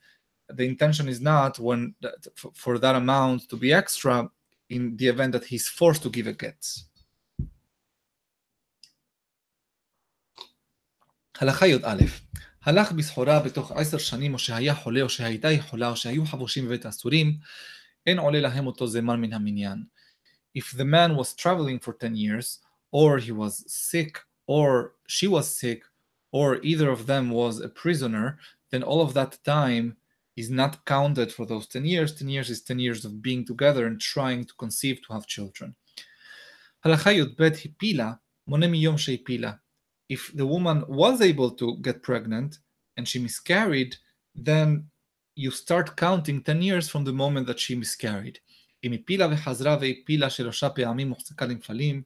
the 0.54 0.66
intention 0.66 1.08
is 1.08 1.22
not 1.22 1.60
when 1.60 1.96
for 2.54 2.78
that 2.78 2.96
amount 2.96 3.50
to 3.50 3.56
be 3.56 3.74
extra 3.74 4.30
in 4.70 4.96
the 4.98 5.08
event 5.08 5.34
that 5.34 5.46
he's 5.46 5.68
forced 5.68 6.04
to 6.04 6.10
give 6.10 6.28
a 6.28 6.34
get. 6.34 6.66
הלכה 11.40 11.68
י"א 11.68 11.96
הלך 12.64 12.92
בסחורה 12.92 13.40
בתוך 13.40 13.72
עשר 13.72 13.98
שנים 13.98 14.34
או 14.34 14.40
שהיה 14.40 14.76
חולה 14.76 15.02
או 15.02 15.10
שהייתה 15.10 15.48
היא 15.48 15.62
חולה 15.62 15.90
או 15.90 15.96
שהיו 15.96 16.26
חבושים 16.26 16.66
בבית 16.66 16.86
האסורים 16.86 17.38
אין 18.08 18.20
עולה 18.20 18.40
להם 18.40 18.68
אותו 18.68 18.88
זמן 18.88 19.22
מן 19.22 19.34
המניין. 19.34 19.84
If 20.58 20.78
the 20.78 20.84
man 20.84 21.16
was 21.16 21.34
traveling 21.34 21.80
for 21.80 21.94
10 21.94 22.16
years 22.16 22.60
or 22.92 23.18
he 23.18 23.32
was 23.32 23.64
sick 23.68 24.20
or 24.48 24.94
she 25.08 25.28
was 25.28 25.58
sick 25.58 25.84
or 26.32 26.60
either 26.64 26.90
of 26.90 27.08
them 27.08 27.30
was 27.30 27.60
a 27.60 27.70
prisoner 27.70 28.38
then 28.72 28.84
all 28.84 29.02
of 29.02 29.14
that 29.14 29.38
time 29.44 29.98
is 30.36 30.50
not 30.50 30.86
counted 30.86 31.32
for 31.32 31.46
those 31.46 31.68
10 31.68 31.86
years. 31.86 32.16
10 32.16 32.30
years 32.30 32.50
is 32.50 32.62
10 32.64 32.80
years 32.80 33.06
of 33.06 33.22
being 33.22 33.46
together 33.46 33.86
and 33.86 34.00
trying 34.00 34.46
to 34.46 34.54
conceive 34.56 35.02
to 35.06 35.14
have 35.14 35.28
children. 35.28 35.76
הלכה 36.84 37.12
י"ב 37.12 37.42
הפילה, 37.66 38.14
מונה 38.48 38.68
מיום 38.68 38.98
שהפילה. 38.98 39.52
If 40.10 40.32
the 40.34 40.46
woman 40.46 40.84
was 40.88 41.22
able 41.22 41.52
to 41.52 41.78
get 41.82 42.02
pregnant 42.02 42.60
and 42.98 43.08
she 43.08 43.20
miscarried, 43.20 43.96
then 44.36 44.86
you 45.36 45.52
start 45.52 45.96
counting 45.96 46.42
10 46.42 46.62
years 46.62 46.90
from 46.90 47.04
the 47.04 47.14
moment 47.14 47.48
that 47.48 47.60
she 47.60 47.76
miscarried. 47.76 48.40
אם 48.84 48.94
הפילה 48.94 49.28
וחזרה 49.32 49.78
והפילה 49.82 50.30
שלושה 50.30 50.70
פעמים 50.70 51.10
הוחזקה 51.10 51.46
לנפלים, 51.46 52.04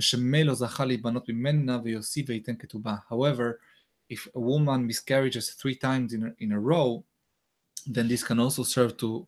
ושמא 0.00 0.36
לא 0.36 0.54
זכה 0.54 0.84
להיבנות 0.84 1.28
ממנה 1.28 1.78
ויוסיף 1.84 2.28
וייתן 2.28 2.56
כתובה. 2.56 2.96
However, 3.10 3.58
if 4.08 4.28
a 4.34 4.40
woman 4.40 4.86
miscarriages 4.86 5.50
three 5.50 5.74
times 5.74 6.12
in 6.12 6.22
a, 6.22 6.30
in 6.38 6.52
a 6.52 6.60
row, 6.60 7.04
then 7.86 8.08
this 8.08 8.22
can 8.22 8.38
also 8.38 8.62
serve 8.62 8.96
to 8.98 9.26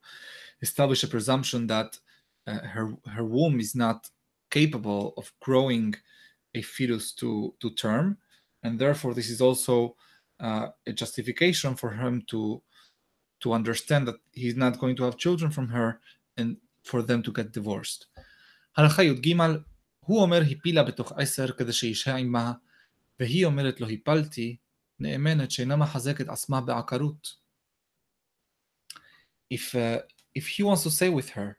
establish 0.63 1.03
a 1.03 1.09
presumption 1.09 1.67
that 1.67 1.99
uh, 2.47 2.61
her 2.75 2.87
her 3.15 3.25
womb 3.25 3.61
is 3.61 3.75
not 3.75 4.11
capable 4.51 5.15
of 5.17 5.33
growing 5.41 5.95
a 6.55 6.63
fetus 6.63 7.13
to 7.21 7.55
to 7.61 7.71
term, 7.71 8.19
and 8.63 8.79
therefore 8.79 9.15
this 9.15 9.31
is 9.31 9.41
also 9.41 9.97
uh, 10.41 10.69
a 10.87 10.93
justification 10.93 11.75
for 11.75 11.91
him 12.01 12.23
to 12.33 12.63
to 13.41 13.53
understand 13.53 14.07
that 14.09 14.19
he's 14.33 14.57
not 14.57 14.79
going 14.79 14.97
to 14.97 15.05
have 15.05 15.17
children 15.17 15.51
from 15.51 15.69
her 15.69 16.01
and 16.37 16.57
for 16.83 17.03
them 17.03 17.23
to 17.23 17.33
get 17.33 17.53
divorced. 17.53 18.07
הלכה 18.77 19.03
י"ג 19.03 19.35
הוא 20.03 20.23
אומר 20.23 20.43
הפילה 20.51 20.83
בתוך 20.83 21.13
עשר 21.17 21.53
כדי 21.53 21.73
שישהה 21.73 22.17
עמה 22.17 22.53
והיא 23.21 23.45
אומרת 23.45 23.81
לו 23.81 23.89
הפלתי 23.89 24.57
נאמנת 24.99 25.51
שאינה 25.51 25.77
מחזקת 25.77 26.29
עצמה 26.29 26.61
בעקרות 26.61 27.37
if 29.55 29.75
uh, 29.75 30.01
if 30.35 30.47
he 30.47 30.63
wants 30.63 30.83
to 30.83 30.91
stay 30.91 31.09
with 31.09 31.31
her 31.31 31.59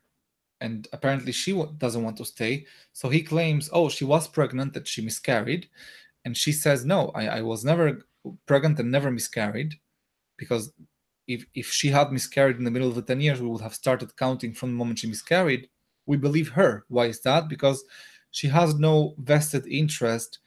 and 0.61 0.87
apparently 0.93 1.31
she 1.31 1.51
doesn't 1.77 2.03
want 2.03 2.17
to 2.17 2.25
stay 2.25 2.65
so 2.93 3.09
he 3.09 3.21
claims 3.23 3.69
oh 3.71 3.89
she 3.89 4.05
was 4.05 4.27
pregnant 4.27 4.73
that 4.73 4.87
she 4.87 5.01
miscarried 5.01 5.67
and 6.25 6.35
she 6.37 6.51
says 6.51 6.85
no 6.85 7.11
I, 7.15 7.23
I 7.39 7.41
was 7.41 7.63
never 7.63 7.85
pregnant 8.45 8.79
and 8.79 8.91
never 8.91 9.11
miscarried 9.11 9.75
because 10.37 10.73
if, 11.27 11.45
if 11.53 11.67
she 11.71 11.89
had 11.89 12.11
miscarried 12.11 12.57
in 12.57 12.63
the 12.63 12.71
middle 12.71 12.89
of 12.89 12.95
the 12.95 13.01
10 13.01 13.21
years 13.21 13.41
we 13.41 13.47
would 13.47 13.61
have 13.61 13.73
started 13.73 14.15
counting 14.17 14.53
from 14.53 14.69
the 14.71 14.77
moment 14.77 14.99
she 14.99 15.07
miscarried 15.07 15.69
we 16.05 16.17
believe 16.17 16.49
her 16.49 16.85
why 16.89 17.05
is 17.05 17.21
that 17.21 17.47
because 17.47 17.83
she 18.33 18.47
has 18.47 18.75
no 18.75 19.15
vested 19.17 19.65
interest 19.67 20.39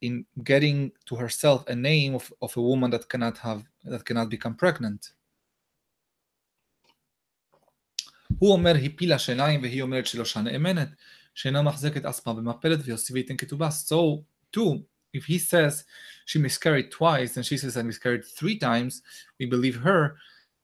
in 0.00 0.26
getting 0.42 0.92
to 1.06 1.16
herself 1.16 1.66
a 1.68 1.74
name 1.74 2.14
of, 2.14 2.32
of 2.42 2.56
a 2.56 2.62
woman 2.62 2.90
that 2.90 3.08
cannot 3.08 3.38
have 3.38 3.64
that 3.84 4.04
cannot 4.04 4.28
become 4.28 4.54
pregnant 4.54 5.12
הוא 8.38 8.52
אומר 8.52 8.74
הפילה 8.84 9.18
שיניים 9.18 9.62
והיא 9.62 9.82
אומרת 9.82 10.06
שלושה 10.06 10.40
נאמנת, 10.40 10.88
שאינה 11.34 11.62
מחזקת 11.62 12.04
עצמה 12.04 12.34
במפלת 12.34 12.78
ויוסיף 12.84 13.10
וייתן 13.14 13.36
כתובה. 13.36 13.68
So 13.68 14.24
too, 14.52 14.84
if 15.16 15.24
he 15.24 15.38
says 15.38 15.84
she 16.26 16.38
miscarried 16.38 16.90
twice 16.90 17.36
and 17.36 17.44
she 17.44 17.56
says 17.56 17.76
I 17.76 17.82
miscarried 17.82 18.24
three 18.24 18.58
times, 18.58 19.02
we 19.38 19.46
believe 19.46 19.76
her 19.76 20.16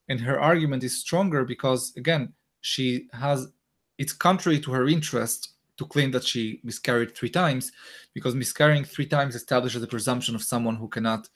and 0.09 0.21
her 0.21 0.41
argument 0.41 0.83
is 0.83 1.01
stronger 1.01 1.45
because 1.45 1.93
again, 1.97 2.33
she 2.61 3.09
has 3.13 3.49
it's 3.99 4.13
contrary 4.13 4.61
to 4.61 4.73
her 4.73 4.89
interest 4.89 5.41
to 5.77 5.87
claim 5.87 6.11
that 6.11 6.25
she 6.25 6.61
miscarried 6.63 7.15
three 7.17 7.31
times 7.31 7.73
because 8.15 8.35
miscarrying 8.35 8.85
three 8.85 9.07
times 9.07 9.35
establishes 9.35 9.81
the 9.81 9.87
presumption 9.87 10.35
of 10.35 10.43
someone 10.43 10.77
who 10.77 10.89
cannot 10.89 11.29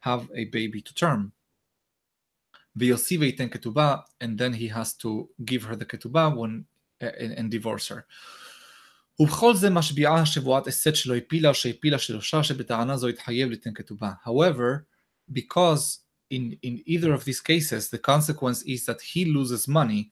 have 0.00 0.28
a 0.34 0.44
baby 0.46 0.80
to 0.82 0.94
term. 0.94 1.32
ויוסיף 2.76 3.20
וייתן 3.20 3.48
כתובה, 3.48 3.96
and 4.20 4.38
then 4.38 4.52
he 4.52 4.68
has 4.68 4.94
to 4.94 5.28
give 5.44 5.62
her 5.64 5.76
the 5.76 5.84
כתובה 5.84 6.34
when, 6.36 6.64
and, 7.00 7.32
and 7.32 7.50
divorce 7.50 7.88
her. 7.88 8.02
ובכל 9.20 9.56
זה 9.56 9.70
משביעה 9.70 10.26
שבועת 10.26 10.68
אסת 10.68 10.96
שלא 10.96 11.16
הפילה 11.16 11.48
או 11.48 11.54
שהפילה 11.54 11.98
שלושה 11.98 12.42
שבטענה 12.44 12.96
זו 12.96 13.08
התחייב 13.08 13.50
ליתן 13.50 13.74
כתובה. 13.74 14.12
However, 14.26 14.86
because 15.32 16.00
in, 16.30 16.56
in 16.62 16.82
either 16.86 17.12
of 17.12 17.24
these 17.24 17.40
cases 17.40 17.90
the 17.90 17.98
consequence 17.98 18.62
is 18.62 18.86
that 18.86 19.00
he 19.00 19.24
loses 19.26 19.68
money, 19.68 20.10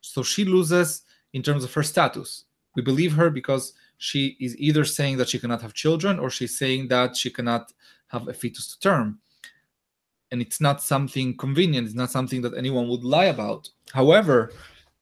so 0.00 0.22
she 0.22 0.44
loses 0.44 1.02
in 1.32 1.42
terms 1.42 1.64
of 1.64 1.72
her 1.74 1.82
status. 1.82 2.44
We 2.75 2.81
believe 2.81 3.13
her 3.13 3.29
because 3.29 3.73
she 3.97 4.35
is 4.39 4.57
either 4.57 4.85
saying 4.85 5.17
that 5.17 5.29
she 5.29 5.39
cannot 5.39 5.61
have 5.61 5.73
children 5.73 6.19
or 6.19 6.29
she's 6.29 6.57
saying 6.57 6.89
that 6.89 7.15
she 7.15 7.29
cannot 7.29 7.71
have 8.07 8.27
a 8.27 8.33
fetus 8.33 8.73
to 8.73 8.79
term. 8.79 9.19
And 10.31 10.41
it's 10.41 10.59
not 10.59 10.81
something 10.81 11.37
convenient, 11.37 11.87
it's 11.87 11.95
not 11.95 12.11
something 12.11 12.41
that 12.41 12.57
anyone 12.57 12.89
would 12.89 13.03
lie 13.03 13.25
about. 13.25 13.69
However, 13.93 14.51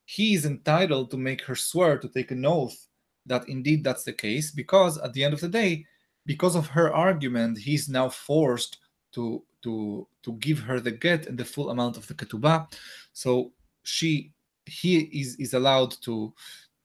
he 0.05 0.33
is 0.33 0.45
entitled 0.45 1.09
to 1.11 1.17
make 1.17 1.41
her 1.43 1.55
swear 1.55 1.97
to 1.97 2.07
take 2.07 2.31
an 2.31 2.45
oath 2.45 2.87
that 3.25 3.47
indeed 3.47 3.83
that's 3.83 4.03
the 4.03 4.13
case 4.13 4.51
because 4.51 4.97
at 4.99 5.13
the 5.13 5.23
end 5.23 5.33
of 5.33 5.39
the 5.39 5.47
day 5.47 5.85
because 6.25 6.55
of 6.55 6.67
her 6.67 6.93
argument 6.93 7.57
he's 7.57 7.89
now 7.89 8.09
forced 8.09 8.77
to 9.13 9.43
to 9.61 10.05
to 10.23 10.33
give 10.33 10.59
her 10.59 10.79
the 10.79 10.91
get 10.91 11.27
and 11.27 11.37
the 11.37 11.45
full 11.45 11.69
amount 11.69 11.97
of 11.97 12.05
the 12.07 12.13
ketubah 12.13 12.67
so 13.13 13.51
she 13.83 14.31
he 14.65 14.99
is 14.99 15.35
is 15.37 15.53
allowed 15.53 15.91
to 16.01 16.33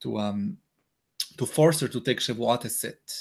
to 0.00 0.18
um 0.18 0.56
to 1.37 1.45
force 1.45 1.79
her 1.81 1.93
to 1.93 1.99
take 1.99 2.19
שבועת 2.19 2.65
הסת. 2.65 3.11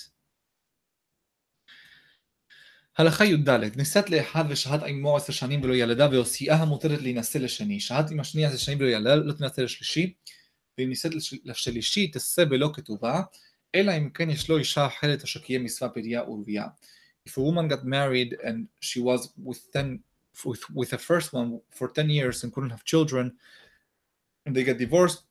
הלכה 2.99 3.25
י"ד 3.25 3.49
נישאת 3.77 4.11
לאחד 4.11 4.45
ושהת 4.49 4.83
עמו 4.83 5.17
עשר 5.17 5.33
שנים 5.33 5.63
ולא 5.63 5.75
ילדה 5.75 6.09
והוציאה 6.11 6.57
המותרת 6.57 7.01
להינשא 7.03 7.39
לשני 7.39 7.81
שהת 7.81 8.11
עם 8.11 8.21
השני 8.21 8.47
עשר 8.47 8.57
שנים 8.57 8.79
ולא 8.81 8.89
ילדה 8.89 9.15
לא 9.15 9.33
תינשא 9.33 9.61
לשלישי 9.61 10.15
ואם 10.79 10.89
נישאת 10.89 11.13
לשלישי 11.45 12.07
תעשה 12.07 12.45
בלא 12.45 12.71
כתובה, 12.75 13.23
אלא 13.75 13.93
אם 13.99 14.11
כן 14.11 14.31
יש 14.31 14.51
לו 14.51 14.59
אישה 14.59 14.87
אחרת 14.87 15.23
אשר 15.23 15.41
קיים 15.41 15.65
מצווה 15.65 15.91
פריה 15.91 16.23
ורבייה. 16.23 16.67
If 17.29 17.33
a 17.33 17.41
woman 17.41 17.69
got 17.69 17.85
married 17.85 18.33
and 18.43 18.67
she 18.81 19.01
was 19.01 19.29
with 19.47 19.61
ten 19.73 19.99
with, 20.45 20.65
with 20.75 20.91
the 20.91 20.99
first 20.99 21.33
one 21.33 21.61
for 21.71 21.89
10 21.89 22.11
years 22.11 22.43
and 22.43 22.53
couldn't 22.53 22.71
have 22.71 22.85
children 22.85 23.33
and 24.47 24.57
they 24.57 24.65
get 24.65 24.79
divorced 24.79 25.23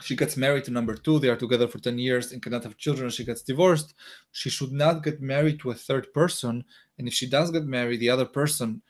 she 0.00 0.14
gets 0.14 0.36
married 0.36 0.64
to 0.64 0.70
number 0.70 0.94
two. 0.94 1.18
They 1.18 1.28
are 1.28 1.36
together 1.36 1.66
for 1.66 1.78
10 1.78 1.98
years 1.98 2.32
and 2.32 2.42
cannot 2.42 2.64
have 2.64 2.76
children. 2.76 3.10
She 3.10 3.24
gets 3.24 3.42
divorced. 3.42 3.94
She 4.32 4.48
should 4.50 4.72
not 4.72 5.02
get 5.02 5.20
married 5.20 5.58
to 5.60 5.70
a 5.70 5.74
third 5.74 6.12
person. 6.12 6.64
And 6.98 7.08
if 7.08 7.14
she 7.14 7.28
does 7.28 7.50
get 7.50 7.64
married 7.64 8.00
the 8.00 8.10
other 8.10 8.24
person 8.24 8.82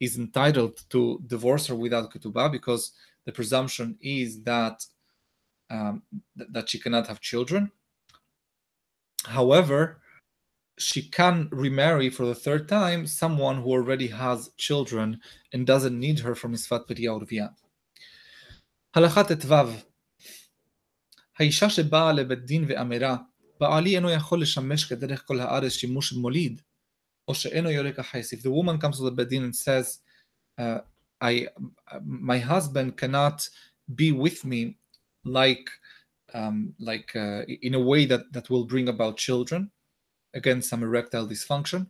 is 0.00 0.18
entitled 0.18 0.80
to 0.90 1.22
divorce 1.26 1.66
her 1.66 1.74
without 1.74 2.12
ketubah 2.12 2.50
because 2.50 2.92
the 3.26 3.32
presumption 3.32 3.96
is 4.00 4.42
that 4.42 4.84
um, 5.70 6.02
th- 6.36 6.50
that 6.52 6.68
she 6.68 6.78
cannot 6.78 7.06
have 7.06 7.20
children. 7.20 7.70
However 9.24 10.00
she 10.76 11.02
can 11.02 11.48
remarry 11.52 12.10
for 12.10 12.26
the 12.26 12.34
third 12.34 12.68
time 12.68 13.06
someone 13.06 13.62
who 13.62 13.70
already 13.70 14.08
has 14.08 14.50
children 14.56 15.20
and 15.52 15.66
doesn't 15.66 15.98
need 15.98 16.18
her 16.18 16.34
for 16.34 16.48
misfat 16.48 16.88
petiyah 16.88 17.20
urviyah. 17.20 17.54
Halachat 18.96 19.28
etvav 19.36 19.84
האישה 21.39 21.69
שבאה 21.69 22.13
לבית 22.13 22.45
דין 22.45 22.65
ואמרה 22.67 23.17
בעלי 23.59 23.95
אינו 23.95 24.09
יכול 24.09 24.41
לשמש 24.41 24.85
כדרך 24.85 25.23
כל 25.25 25.39
הארץ 25.39 25.71
שימוש 25.71 26.13
מוליד 26.13 26.61
או 27.27 27.35
שאינו 27.35 27.69
יורק 27.69 27.99
החס. 27.99 28.33
If 28.33 28.37
the 28.37 28.51
woman 28.51 28.81
comes 28.81 28.97
to 28.97 29.03
the 29.03 29.11
bed 29.11 29.31
and 29.31 29.55
says 29.55 29.99
uh, 30.59 30.79
I, 31.21 31.47
my 32.01 32.39
husband 32.39 32.97
cannot 32.97 33.49
be 33.95 34.11
with 34.11 34.45
me 34.45 34.77
like 35.25 35.69
um, 36.33 36.73
like 36.79 37.15
uh, 37.15 37.41
in 37.61 37.73
a 37.73 37.79
way 37.79 38.05
that 38.05 38.31
that 38.31 38.49
will 38.49 38.65
bring 38.65 38.87
about 38.87 39.17
children 39.17 39.71
again 40.33 40.61
some 40.61 40.83
erectile 40.83 41.27
dysfunction 41.27 41.87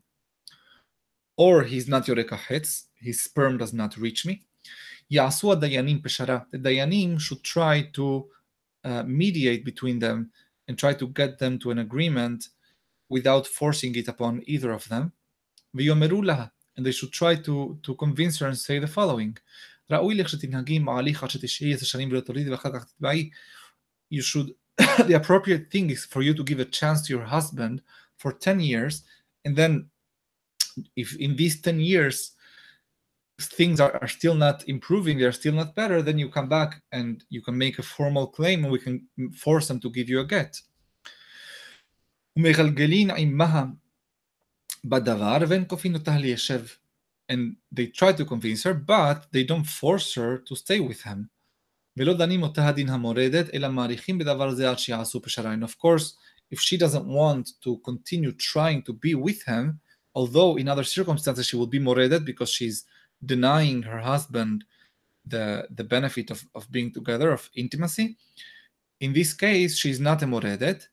or 1.38 1.64
he's 1.64 1.88
not 1.88 2.06
yoreka 2.06 2.38
hetz 2.38 2.86
his 2.96 3.22
sperm 3.22 3.58
does 3.58 3.74
not 3.74 3.98
reach 3.98 4.26
me 4.26 4.44
יעשו 5.12 5.52
הדיינים 5.52 6.02
פשרה 6.02 6.40
the 6.56 6.58
dayanim 6.58 7.20
should 7.20 7.44
try 7.44 7.82
to 7.94 8.26
uh, 8.85 9.03
mediate 9.07 9.65
between 9.65 9.99
them 9.99 10.31
and 10.69 10.79
try 10.79 10.93
to 10.93 11.09
get 11.09 11.39
them 11.39 11.59
to 11.59 11.71
an 11.71 11.79
agreement 11.79 12.49
without 13.09 13.47
forcing 13.47 13.95
it 13.95 14.09
upon 14.09 14.43
either 14.47 14.73
of 14.73 14.87
them. 14.89 15.13
And 16.77 16.85
they 16.85 16.93
should 16.93 17.13
try 17.13 17.37
to, 17.37 17.79
to 17.83 17.95
convince 17.95 18.39
her 18.41 18.47
and 18.47 18.59
say 18.59 18.79
the 18.79 18.87
following. 18.87 19.39
You 24.11 24.23
should, 24.23 24.55
the 25.07 25.15
appropriate 25.15 25.71
thing 25.71 25.91
is 25.91 26.05
for 26.05 26.23
you 26.23 26.35
to 26.35 26.45
give 26.45 26.61
a 26.61 26.65
chance 26.65 27.07
to 27.07 27.13
your 27.15 27.25
husband 27.25 27.83
for 28.17 28.33
10 28.33 28.61
years. 28.61 29.03
And 29.45 29.57
then, 29.57 29.89
if 30.97 31.17
in 31.17 31.37
these 31.37 31.61
10 31.61 31.81
years 31.81 32.34
things 33.41 33.81
are, 33.81 33.99
are 34.01 34.09
still 34.09 34.35
not 34.35 34.67
improving, 34.69 35.19
they're 35.19 35.33
still 35.33 35.55
not 35.55 35.75
better, 35.75 36.03
then 36.03 36.19
you 36.19 36.29
come 36.29 36.49
back 36.49 36.83
and 36.93 37.25
you 37.31 37.43
can 37.43 37.59
make 37.59 37.79
a 37.79 37.83
formal 37.83 38.29
claim 38.29 38.65
and 38.65 38.73
we 38.73 38.79
can 38.79 39.07
force 39.37 39.69
them 39.69 39.81
to 39.81 39.91
give 39.91 40.09
you 40.09 40.21
a 40.21 40.25
get. 40.25 40.61
And 47.29 47.57
they 47.73 47.87
try 47.87 48.13
to 48.13 48.25
convince 48.25 48.63
her, 48.65 48.75
but 48.75 49.27
they 49.33 49.45
don't 49.45 49.65
force 49.65 50.15
her 50.15 50.39
to 50.39 50.55
stay 50.55 50.81
with 50.81 51.03
him. 51.03 51.31
And 51.97 52.09
of 55.63 55.79
course, 55.79 56.17
if 56.51 56.61
she 56.61 56.77
doesn't 56.77 57.07
want 57.07 57.53
to 57.63 57.79
continue 57.79 58.33
trying 58.33 58.83
to 58.83 58.93
be 58.93 59.15
with 59.15 59.43
him, 59.45 59.81
although 60.15 60.57
in 60.57 60.69
other 60.69 60.85
circumstances 60.85 61.47
she 61.47 61.57
would 61.57 61.71
be 61.71 61.79
moredet 61.79 62.25
because 62.25 62.51
she's 62.51 62.85
denying 63.26 63.84
her 63.84 64.00
husband 64.00 64.64
the, 65.26 65.68
the 65.72 65.84
benefit 65.84 66.32
of, 66.32 66.44
of 66.56 66.72
being 66.72 66.92
together, 66.92 67.32
of 67.32 67.50
intimacy, 67.56 68.18
in 69.00 69.14
this 69.14 69.34
case, 69.34 69.78
she's 69.78 70.00
not 70.00 70.24
a 70.24 70.28
moredet, 70.28 70.88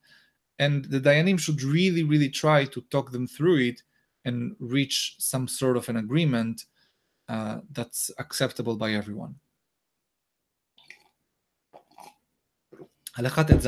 and 0.58 0.84
the 0.86 1.00
Dayanim 1.00 1.38
should 1.38 1.62
really, 1.62 2.02
really 2.02 2.28
try 2.28 2.64
to 2.64 2.80
talk 2.82 3.10
them 3.10 3.26
through 3.26 3.58
it 3.58 3.82
and 4.24 4.56
reach 4.60 5.16
some 5.18 5.48
sort 5.48 5.76
of 5.76 5.88
an 5.88 5.96
agreement 5.96 6.64
uh, 7.28 7.60
that's 7.72 8.10
acceptable 8.18 8.76
by 8.76 8.92
everyone. 8.92 9.34
הלכה 13.16 13.44
ט"ז 13.44 13.66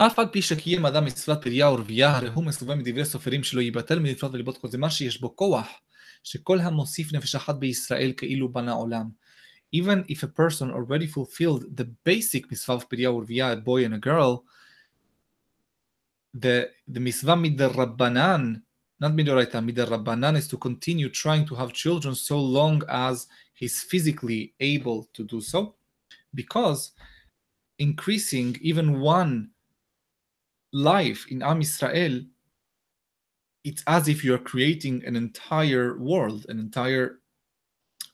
אף 0.00 0.18
על 0.18 0.26
פי 0.32 0.42
שקיים 0.42 0.86
אדם 0.86 1.04
מצוות 1.04 1.42
פריה 1.42 1.70
ורבייה, 1.70 2.16
הרי 2.16 2.28
הוא 2.28 2.44
מסובב 2.44 2.74
מדברי 2.74 3.04
סופרים 3.04 3.44
שלא 3.44 3.60
ייבטל 3.60 3.98
מלפנות 3.98 4.34
ולבעוט 4.34 4.58
כל 4.58 4.68
זמן 4.68 4.90
שיש 4.90 5.20
בו 5.20 5.36
כוח, 5.36 5.66
שכל 6.22 6.60
המוסיף 6.60 7.12
נפש 7.12 7.34
אחת 7.34 7.54
בישראל 7.54 8.12
כאילו 8.16 8.52
בנה 8.52 8.72
עולם. 8.72 9.08
Even 9.76 10.12
if 10.12 10.22
a 10.22 10.26
person 10.26 10.70
already 10.70 11.06
fulfilled 11.06 11.62
the 11.80 11.84
basic 12.08 12.46
מצווה 12.52 12.78
of 12.78 12.84
פריה 12.84 13.10
ורבייה, 13.10 13.52
a 13.52 13.56
boy 13.56 13.88
and 13.88 13.94
a 13.94 14.06
girl, 14.06 14.44
the 16.36 16.66
the 16.88 17.00
mitzvah 17.00 17.36
midrabbanan, 17.36 18.60
not 19.00 19.12
midoraita, 19.12 19.60
midrabbanan 19.60 20.36
is 20.36 20.46
to 20.48 20.56
continue 20.56 21.08
trying 21.08 21.44
to 21.46 21.54
have 21.54 21.72
children 21.72 22.14
so 22.14 22.38
long 22.38 22.82
as 22.88 23.26
he's 23.54 23.80
physically 23.90 24.54
able 24.60 25.08
to 25.14 25.24
do 25.24 25.40
so, 25.40 25.74
because 26.34 26.92
increasing 27.78 28.56
even 28.60 29.00
one 29.00 29.50
life 30.72 31.26
in 31.30 31.42
Am 31.42 31.60
Israel, 31.60 32.20
it's 33.64 33.82
as 33.86 34.08
if 34.08 34.24
you're 34.24 34.38
creating 34.38 35.04
an 35.04 35.16
entire 35.16 35.98
world, 35.98 36.46
an 36.48 36.58
entire 36.58 37.18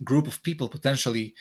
group 0.04 0.26
of 0.26 0.42
people 0.42 0.68
potentially. 0.68 1.34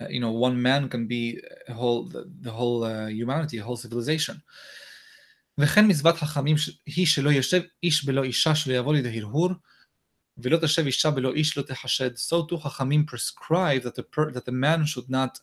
Uh, 0.00 0.08
you 0.08 0.20
know, 0.20 0.32
one 0.32 0.60
man 0.60 0.88
can 0.88 1.06
be 1.06 1.40
a 1.68 1.74
whole 1.74 2.04
the, 2.04 2.30
the 2.40 2.50
whole 2.50 2.82
uh, 2.84 3.06
humanity, 3.06 3.58
a 3.58 3.62
whole 3.62 3.76
civilization. 3.76 4.42
וכן 5.58 5.84
מצוות 5.88 6.16
חכמים 6.16 6.56
היא 6.86 7.06
שלא 7.06 7.30
ישב 7.30 7.62
איש 7.82 8.04
בלא 8.04 8.22
אישה 8.22 8.54
שלא 8.54 8.74
יבוא 8.74 8.94
לידי 8.94 9.20
הרהור, 9.20 9.50
ולא 10.38 10.58
תשב 10.62 10.86
אישה 10.86 11.10
בלא 11.10 11.32
איש 11.34 11.58
לא 11.58 11.62
תחשד. 11.62 12.16
So 12.16 12.46
too 12.48 12.56
חכמים 12.56 13.04
prescribe 13.06 13.82
that 13.82 13.94
the, 13.94 14.02
per, 14.02 14.32
that 14.32 14.44
the 14.44 14.52
man 14.52 14.86
should 14.86 15.10
not 15.10 15.38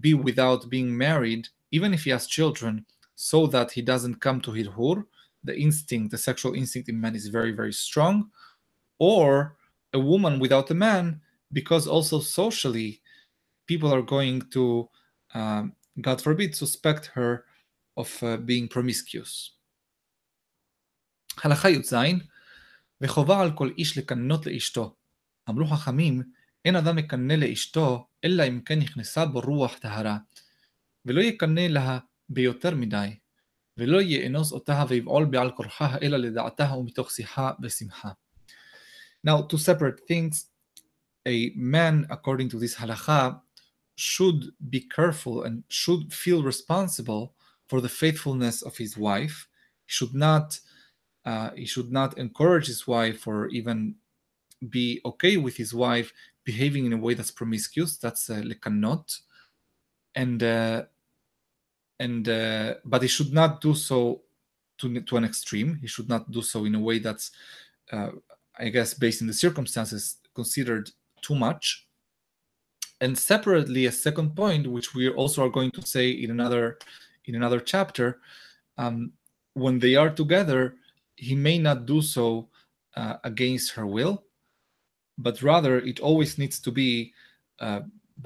be 0.00 0.14
without 0.14 0.70
being 0.70 0.96
married, 0.96 1.48
even 1.70 1.92
if 1.92 2.04
he 2.04 2.10
has 2.10 2.26
children, 2.26 2.84
so 3.17 3.47
that 3.47 3.71
he 3.71 3.81
doesn't 3.81 4.21
come 4.21 4.39
to 4.41 4.51
Hirhur. 4.51 5.03
The 5.43 5.57
instinct, 5.59 6.11
the 6.11 6.19
sexual 6.19 6.53
instinct 6.53 6.87
in 6.87 7.01
men 7.01 7.15
is 7.15 7.27
very, 7.27 7.51
very 7.51 7.73
strong. 7.73 8.29
Or 8.99 9.57
a 9.91 9.99
woman 9.99 10.39
without 10.39 10.69
a 10.69 10.75
man, 10.75 11.19
because 11.51 11.87
also 11.87 12.19
socially, 12.19 13.01
people 13.65 13.91
are 13.91 14.03
going 14.03 14.43
to, 14.51 14.87
um, 15.33 15.73
God 15.99 16.21
forbid, 16.21 16.55
suspect 16.55 17.07
her 17.15 17.45
of 17.97 18.09
uh, 18.21 18.37
being 18.37 18.67
promiscuous. 18.67 19.51
הלכה 21.43 21.69
י"ז, 21.69 21.93
וחובה 23.01 23.41
על 23.41 23.51
כל 23.57 23.71
איש 23.77 23.97
לקנות 23.97 24.45
לאשתו. 24.45 24.95
אמרו 25.49 25.67
חכמים, 25.67 26.23
אין 26.65 26.75
אדם 26.75 26.95
מקנא 26.95 27.33
לאשתו, 27.33 28.07
אלא 28.23 28.43
אם 28.47 28.61
כן 28.61 28.79
נכנסה 28.79 29.25
בו 29.25 29.39
רוח 29.39 29.77
טהרה, 29.77 30.17
ולא 31.05 31.21
יקנא 31.21 31.67
לה 31.69 31.99
ביותר 32.28 32.74
מדי, 32.74 33.16
ולא 33.76 34.02
יאנוס 34.02 34.52
אותה 34.52 34.84
ויבעול 34.88 35.24
בעל 35.24 35.50
כורחה, 35.50 35.96
אלא 36.02 36.16
לדעתה 36.16 36.74
ומתוך 36.76 37.10
שיחה 37.10 37.50
ושמחה. 37.62 38.10
Now, 39.26 39.42
two 39.42 39.58
separate 39.58 40.00
things. 40.08 40.46
A 41.26 41.52
man, 41.54 42.06
according 42.10 42.48
to 42.50 42.58
this 42.58 42.74
halacha, 42.74 43.40
should 43.94 44.52
be 44.68 44.80
careful 44.80 45.44
and 45.44 45.62
should 45.68 46.12
feel 46.12 46.42
responsible 46.42 47.34
for 47.68 47.80
the 47.80 47.88
faithfulness 47.88 48.62
of 48.62 48.76
his 48.76 48.96
wife. 48.96 49.48
He 49.86 49.92
should 49.96 50.14
not 50.14 50.58
uh, 51.24 51.50
he 51.54 51.66
should 51.66 51.92
not 51.92 52.18
encourage 52.18 52.66
his 52.66 52.86
wife 52.86 53.26
or 53.26 53.46
even 53.48 53.94
be 54.68 55.00
okay 55.04 55.36
with 55.36 55.56
his 55.56 55.72
wife 55.72 56.12
behaving 56.44 56.84
in 56.86 56.92
a 56.92 56.96
way 56.96 57.14
that's 57.14 57.30
promiscuous. 57.30 57.96
That's 57.96 58.28
uh, 58.28 58.42
lekanot, 58.50 59.20
and 60.14 60.42
uh, 60.42 60.82
and 61.99 62.27
uh, 62.29 62.75
but 62.85 63.01
he 63.01 63.07
should 63.07 63.33
not 63.33 63.61
do 63.61 63.73
so 63.73 64.21
to 64.77 65.01
to 65.01 65.17
an 65.17 65.25
extreme. 65.25 65.75
He 65.81 65.87
should 65.87 66.09
not 66.09 66.31
do 66.31 66.41
so 66.41 66.65
in 66.65 66.75
a 66.75 66.79
way 66.79 66.99
that's, 66.99 67.31
uh, 67.91 68.09
I 68.57 68.69
guess, 68.69 68.93
based 68.93 69.21
in 69.21 69.27
the 69.27 69.33
circumstances, 69.33 70.17
considered 70.35 70.89
too 71.21 71.35
much. 71.35 71.87
And 72.99 73.17
separately, 73.17 73.85
a 73.85 73.91
second 73.91 74.35
point, 74.35 74.65
which 74.67 74.95
we 74.95 75.09
also 75.09 75.45
are 75.45 75.49
going 75.49 75.71
to 75.71 75.85
say 75.85 76.09
in 76.09 76.31
another 76.31 76.77
in 77.25 77.35
another 77.35 77.59
chapter, 77.59 78.19
um, 78.77 79.11
when 79.53 79.79
they 79.79 79.95
are 79.95 80.09
together, 80.09 80.75
he 81.15 81.35
may 81.35 81.57
not 81.57 81.85
do 81.85 82.01
so 82.01 82.47
uh, 82.95 83.17
against 83.23 83.73
her 83.73 83.85
will, 83.85 84.23
but 85.17 85.41
rather 85.41 85.79
it 85.79 85.99
always 85.99 86.37
needs 86.37 86.59
to 86.59 86.71
be 86.71 87.13
uh, 87.59 87.81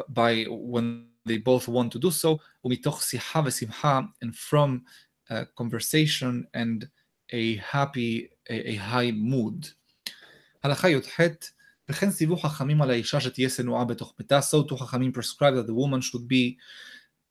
by 0.10 0.44
when 0.50 1.08
they 1.26 1.38
both 1.38 1.68
want 1.68 1.92
to 1.92 2.00
do 2.00 2.12
so, 2.12 2.40
and 4.22 4.36
from 4.36 4.84
a 5.30 5.46
conversation 5.56 6.48
and 6.54 6.90
a 7.32 7.56
happy, 7.58 8.30
a, 8.50 8.72
a 8.72 8.76
high 8.76 9.12
mood. 9.12 9.68
הלכה 10.64 10.90
י"ח 10.90 11.20
וכן 11.90 12.12
ציוו 12.12 12.38
חכמים 12.38 12.82
על 12.82 12.90
האישה 12.90 13.22
שתהיה 13.22 13.50
שנואה 13.50 13.86
בתוך 13.86 14.14
ביתה, 14.18 14.40
so 14.40 14.70
too 14.70 14.78
חכמים 14.78 15.12
prescribe 15.12 15.56
that 15.56 15.68
the 15.68 15.74
woman 15.74 16.02
should 16.02 16.28
be, 16.28 16.58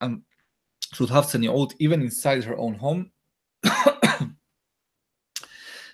um, 0.04 0.22
should 0.94 1.10
have 1.10 1.26
צניעות 1.26 1.72
even 1.80 2.02
inside 2.02 2.44
her 2.44 2.56
own 2.56 2.74
home. 2.80 3.04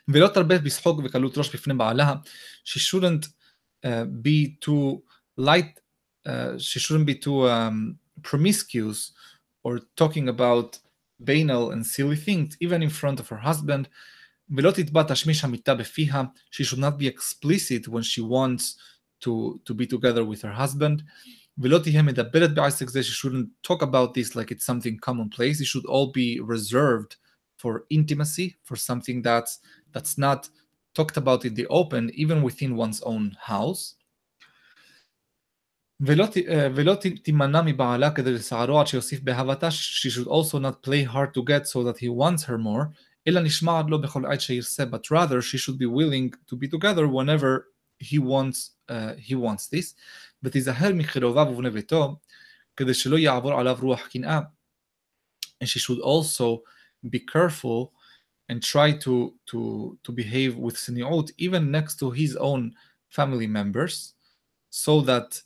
ולא 0.08 0.28
תרבה 0.28 0.58
בשחוק 0.58 1.00
וקלות 1.04 1.38
ראש 1.38 1.54
בפני 1.54 1.74
בעלה, 1.74 2.14
she 2.64 2.78
shouldn't 2.78 3.26
uh, 3.84 4.06
be 4.22 4.56
too 4.64 5.02
light 5.40 5.80
uh, 6.26 6.58
she 6.58 6.80
shouldn't 6.80 7.06
be 7.06 7.14
too 7.14 7.48
um, 7.48 7.98
promiscuous 8.22 9.12
or 9.62 9.80
talking 9.96 10.28
about 10.28 10.78
banal 11.20 11.70
and 11.70 11.86
silly 11.86 12.16
things, 12.16 12.56
even 12.60 12.82
in 12.82 12.90
front 12.90 13.20
of 13.20 13.28
her 13.28 13.36
husband. 13.36 13.88
She 14.48 16.64
should 16.64 16.78
not 16.78 16.98
be 16.98 17.06
explicit 17.06 17.88
when 17.88 18.02
she 18.02 18.20
wants 18.20 18.76
to, 19.20 19.60
to 19.64 19.74
be 19.74 19.86
together 19.86 20.24
with 20.24 20.42
her 20.42 20.52
husband. 20.52 21.04
She 21.58 23.02
shouldn't 23.02 23.50
talk 23.62 23.82
about 23.82 24.14
this 24.14 24.36
like 24.36 24.50
it's 24.50 24.66
something 24.66 24.98
commonplace. 24.98 25.60
It 25.60 25.66
should 25.66 25.86
all 25.86 26.12
be 26.12 26.40
reserved 26.40 27.16
for 27.56 27.84
intimacy, 27.88 28.56
for 28.64 28.76
something 28.76 29.22
that's 29.22 29.60
that's 29.92 30.18
not 30.18 30.50
talked 30.94 31.16
about 31.16 31.44
in 31.44 31.54
the 31.54 31.66
open, 31.68 32.10
even 32.14 32.42
within 32.42 32.76
one's 32.76 33.00
own 33.02 33.36
house. 33.40 33.94
ולא 36.01 36.95
תימנע 37.23 37.61
מבעלה 37.61 38.11
כדי 38.11 38.31
לסערו 38.31 38.79
עד 38.79 38.87
שיוסיף 38.87 39.19
באהבתה, 39.19 39.67
she 39.67 40.09
should 40.09 40.27
also 40.27 40.59
not 40.59 40.87
play 40.87 41.03
hard 41.13 41.33
to 41.37 41.41
get 41.43 41.67
so 41.67 41.83
that 41.83 41.97
he 41.97 42.07
wants 42.07 42.43
her 42.43 42.57
more, 42.57 42.85
אלא 43.27 43.41
נשמעת 43.41 43.85
לו 43.89 44.01
בכל 44.01 44.25
עת 44.25 44.41
שירצה, 44.41 44.83
but 44.83 45.11
rather 45.11 45.41
she 45.41 45.57
should 45.57 45.77
be 45.77 45.85
willing 45.85 46.31
to 46.49 46.55
be 46.55 46.67
together 46.67 47.07
whenever 47.07 47.67
he 47.99 48.17
wants, 48.17 48.71
uh, 48.89 49.13
he 49.17 49.35
wants 49.35 49.67
this, 49.67 49.95
ותיזהר 50.43 50.93
מחרוביו 50.93 51.47
ובני 51.47 51.69
ביתו, 51.69 52.15
כדי 52.77 52.93
שלא 52.93 53.17
יעבור 53.17 53.59
עליו 53.59 53.77
רוח 53.81 54.07
קנאה. 54.07 54.39
And 55.63 55.67
she 55.67 55.79
should 55.79 55.99
also 55.99 56.63
be 57.05 57.19
careful 57.19 57.91
and 58.49 58.63
try 58.63 58.91
to, 59.05 59.33
to, 59.45 59.97
to 60.03 60.11
behave 60.11 60.57
with 60.57 60.75
sini'ut 60.75 61.29
even 61.37 61.69
next 61.69 61.99
to 61.99 62.09
his 62.09 62.35
own 62.35 62.73
family 63.09 63.47
members, 63.47 64.13
so 64.71 65.01
that 65.01 65.41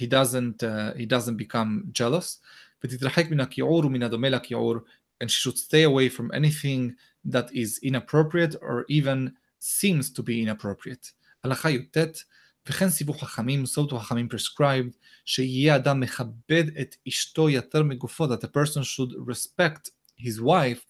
he 0.00 0.06
doesn't 0.06 0.58
uh, 0.62 0.94
he 0.94 1.06
doesn't 1.14 1.36
become 1.36 1.72
jealous. 1.92 2.40
بتترحك 2.82 3.30
منك 3.30 3.58
يعور 3.58 3.86
ومن 3.86 4.82
and 5.20 5.30
she 5.30 5.38
should 5.42 5.58
stay 5.58 5.82
away 5.82 6.08
from 6.08 6.30
anything 6.32 6.96
that 7.24 7.54
is 7.54 7.78
inappropriate 7.82 8.56
or 8.62 8.86
even 8.88 9.34
seems 9.58 10.10
to 10.10 10.22
be 10.22 10.42
inappropriate. 10.42 11.12
הלכה 11.44 11.68
tet 11.92 12.24
וכן 12.66 12.88
סיבוב 12.88 13.16
חכמים, 13.16 13.64
too 13.64 13.94
חכמים 13.98 14.28
prescribed, 14.28 14.96
שיהיה 15.24 15.76
אדם 15.76 16.00
מכבד 16.00 16.64
את 16.80 16.96
אשתו 17.08 17.50
יותר 17.50 17.82
מגופו, 17.82 18.26
that 18.26 18.44
a 18.44 18.48
person 18.48 18.82
should 18.82 19.12
respect 19.26 19.90
his 20.16 20.40
wife 20.40 20.86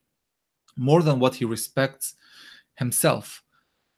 more 0.77 1.03
than 1.03 1.18
what 1.18 1.35
he 1.35 1.44
respects 1.44 2.14
himself. 2.77 3.42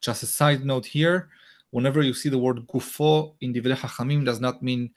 Just 0.01 0.23
a 0.23 0.25
side 0.25 0.65
note 0.65 0.85
here, 0.85 1.29
whenever 1.73 2.03
you 2.03 2.13
see 2.13 2.29
the 2.29 2.37
word 2.37 2.59
gufo 2.67 3.33
in 3.41 3.51
Divrei 3.51 3.75
Hachamim 3.75 4.23
does 4.23 4.39
not 4.39 4.61
mean 4.61 4.91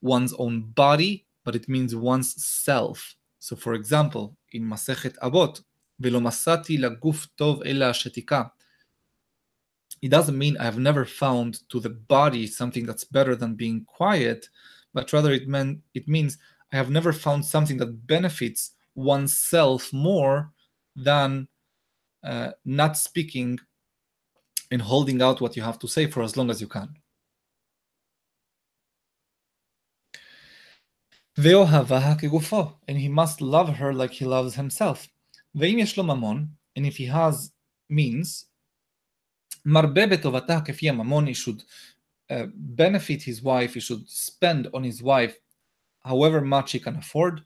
one's 0.00 0.32
own 0.38 0.62
body, 0.62 1.26
but 1.44 1.54
it 1.54 1.68
means 1.68 1.94
one's 1.94 2.42
self. 2.42 3.14
So, 3.38 3.54
for 3.54 3.74
example, 3.74 4.34
in 4.52 4.62
Masechet 4.62 5.14
Abot, 5.20 5.60
velo 6.00 6.20
masati 6.20 6.78
laguf 6.78 7.28
tov 7.38 7.60
ela 7.66 7.90
shetika. 7.92 8.50
It 10.00 10.10
doesn't 10.10 10.38
mean 10.38 10.56
I 10.56 10.64
have 10.64 10.78
never 10.78 11.04
found 11.04 11.68
to 11.68 11.78
the 11.78 11.90
body 11.90 12.46
something 12.46 12.86
that's 12.86 13.04
better 13.04 13.36
than 13.36 13.54
being 13.54 13.84
quiet, 13.84 14.48
but 14.94 15.12
rather 15.12 15.32
it 15.32 15.46
meant 15.48 15.80
it 15.92 16.08
means 16.08 16.38
I 16.72 16.76
have 16.76 16.88
never 16.88 17.12
found 17.12 17.44
something 17.44 17.76
that 17.76 18.06
benefits 18.06 18.70
oneself 18.94 19.92
more 19.92 20.50
than 20.96 21.46
uh, 22.24 22.52
not 22.64 22.96
speaking 22.96 23.58
and 24.72 24.80
holding 24.80 25.20
out 25.20 25.42
what 25.42 25.54
you 25.54 25.62
have 25.62 25.78
to 25.78 25.86
say 25.86 26.06
for 26.06 26.22
as 26.22 26.36
long 26.36 26.50
as 26.50 26.60
you 26.60 26.66
can. 26.66 26.88
And 32.88 32.98
he 32.98 33.08
must 33.08 33.42
love 33.42 33.68
her 33.68 33.92
like 33.92 34.12
he 34.12 34.24
loves 34.24 34.54
himself. 34.54 35.06
And 35.54 36.86
if 36.86 36.96
he 36.96 37.06
has 37.06 37.52
means, 37.90 38.46
he 39.64 41.34
should 41.34 41.62
uh, 42.30 42.46
benefit 42.54 43.22
his 43.22 43.42
wife, 43.42 43.74
he 43.74 43.80
should 43.80 44.08
spend 44.08 44.68
on 44.72 44.82
his 44.82 45.02
wife 45.02 45.36
however 46.02 46.40
much 46.40 46.72
he 46.72 46.80
can 46.80 46.96
afford. 46.96 47.42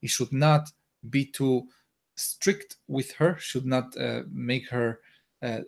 He 0.00 0.08
should 0.08 0.32
not 0.32 0.70
be 1.10 1.26
too 1.26 1.68
strict 2.16 2.76
with 2.88 3.12
her, 3.12 3.36
should 3.38 3.66
not 3.66 3.96
uh, 3.96 4.22
make 4.30 4.68
her 4.70 5.00
uh, 5.42 5.60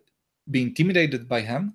be 0.51 0.63
intimidated 0.63 1.29
by 1.29 1.41
him. 1.41 1.75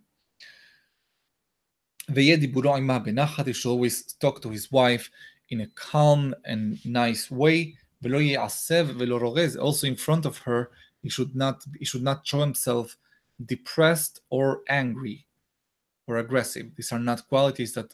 He 2.07 3.53
should 3.53 3.69
always 3.69 4.13
talk 4.13 4.41
to 4.41 4.49
his 4.49 4.71
wife 4.71 5.09
in 5.49 5.61
a 5.61 5.67
calm 5.67 6.33
and 6.45 6.83
nice 6.85 7.29
way. 7.29 7.75
Also 8.03 9.87
in 9.87 9.95
front 9.95 10.25
of 10.25 10.37
her, 10.39 10.71
he 11.01 11.09
should 11.09 11.35
not 11.35 11.63
he 11.77 11.85
should 11.85 12.03
not 12.03 12.25
show 12.25 12.39
himself 12.39 12.97
depressed 13.45 14.21
or 14.29 14.61
angry 14.69 15.25
or 16.07 16.17
aggressive. 16.17 16.75
These 16.75 16.91
are 16.91 16.99
not 16.99 17.27
qualities 17.27 17.73
that 17.73 17.93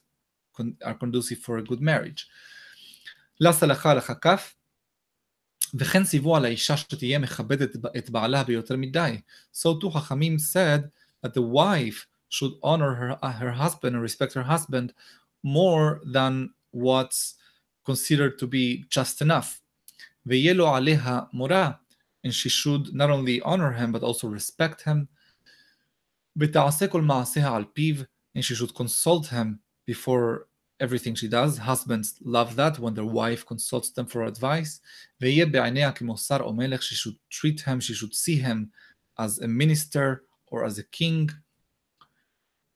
are 0.83 0.95
conducive 0.95 1.39
for 1.39 1.57
a 1.57 1.63
good 1.63 1.81
marriage. 1.81 2.27
וכן 5.74 6.04
ציוו 6.04 6.36
על 6.36 6.44
האישה 6.44 6.76
שתהיה 6.76 7.18
מכבדת 7.18 7.76
את 7.98 8.10
בעלה 8.10 8.44
ביותר 8.44 8.76
מדי. 8.76 9.20
So 9.54 9.66
too 9.80 9.90
חכמים 9.90 10.36
said 10.36 10.90
that 11.24 11.34
the 11.34 11.42
wife 11.42 12.06
should 12.28 12.54
honor 12.62 12.94
her, 12.94 13.18
her 13.40 13.52
husband 13.52 13.94
and 13.94 14.02
respect 14.02 14.32
her 14.34 14.42
husband 14.42 14.92
more 15.44 16.00
than 16.12 16.50
what's 16.70 17.34
considered 17.84 18.38
to 18.38 18.46
be 18.46 18.84
just 18.90 19.22
enough. 19.22 19.60
ויהיה 20.26 20.54
לו 20.54 20.74
עליה 20.74 21.20
מורה, 21.32 21.70
and 22.26 22.30
she 22.30 22.48
should 22.48 22.94
not 22.94 23.10
only 23.10 23.40
honor 23.44 23.72
him 23.72 23.92
but 23.92 24.02
also 24.02 24.28
respect 24.28 24.82
him. 24.82 25.06
ותעשה 26.36 26.86
כל 26.88 27.02
מעשיה 27.02 27.56
על 27.56 27.64
פיו, 27.74 27.94
and 28.38 28.40
she 28.42 28.54
should 28.54 28.74
consult 28.74 29.26
him 29.26 29.58
before 29.90 30.46
everything 30.80 31.14
she 31.14 31.28
does. 31.28 31.58
Husbands 31.58 32.08
love 32.36 32.56
that 32.56 32.78
when 32.78 32.94
their 32.94 33.10
wife 33.20 33.46
consults 33.46 33.90
them 33.90 34.06
for 34.06 34.24
advice. 34.24 34.80
ויהיה 35.20 35.46
בעיניה 35.46 35.92
כמו 35.92 36.18
שר 36.18 36.40
או 36.40 36.52
מלך, 36.52 36.82
she 36.82 36.94
should 36.94 37.16
treat 37.30 37.60
him, 37.60 37.80
she 37.80 37.94
should 37.94 38.14
see 38.14 38.36
him 38.36 38.70
as 39.18 39.38
a 39.38 39.46
minister 39.46 40.24
or 40.46 40.64
as 40.64 40.78
a 40.78 40.82
king. 40.82 41.32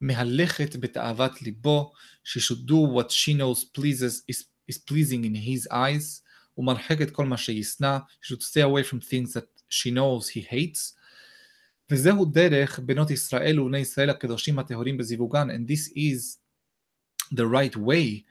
מהלכת 0.00 0.76
בתאוות 0.76 1.42
ליבו, 1.42 1.92
she 2.24 2.40
should 2.40 2.66
do 2.66 2.76
what 2.76 3.10
she 3.10 3.34
knows 3.34 3.64
pleases, 3.64 4.22
is, 4.28 4.44
is 4.68 4.78
pleasing 4.78 5.24
in 5.24 5.34
his 5.34 5.66
eyes, 5.72 6.22
ומרחקת 6.58 7.10
כל 7.10 7.26
מה 7.26 7.36
שישנא, 7.36 7.98
she 8.22 8.26
should 8.26 8.42
stay 8.42 8.62
away 8.62 8.82
from 8.82 9.00
things 9.00 9.32
that 9.32 9.62
she 9.68 9.90
knows 9.90 10.28
he 10.28 10.40
hates. 10.52 10.92
וזהו 11.90 12.24
דרך 12.24 12.78
בנות 12.78 13.10
ישראל 13.10 13.60
ובני 13.60 13.78
ישראל 13.78 14.10
הקדושים 14.10 14.58
הטהורים 14.58 14.96
בזיווגן, 14.96 15.50
and 15.50 15.70
this 15.70 15.92
is 15.96 16.39
the 17.31 17.47
right 17.47 17.75
way 17.75 18.25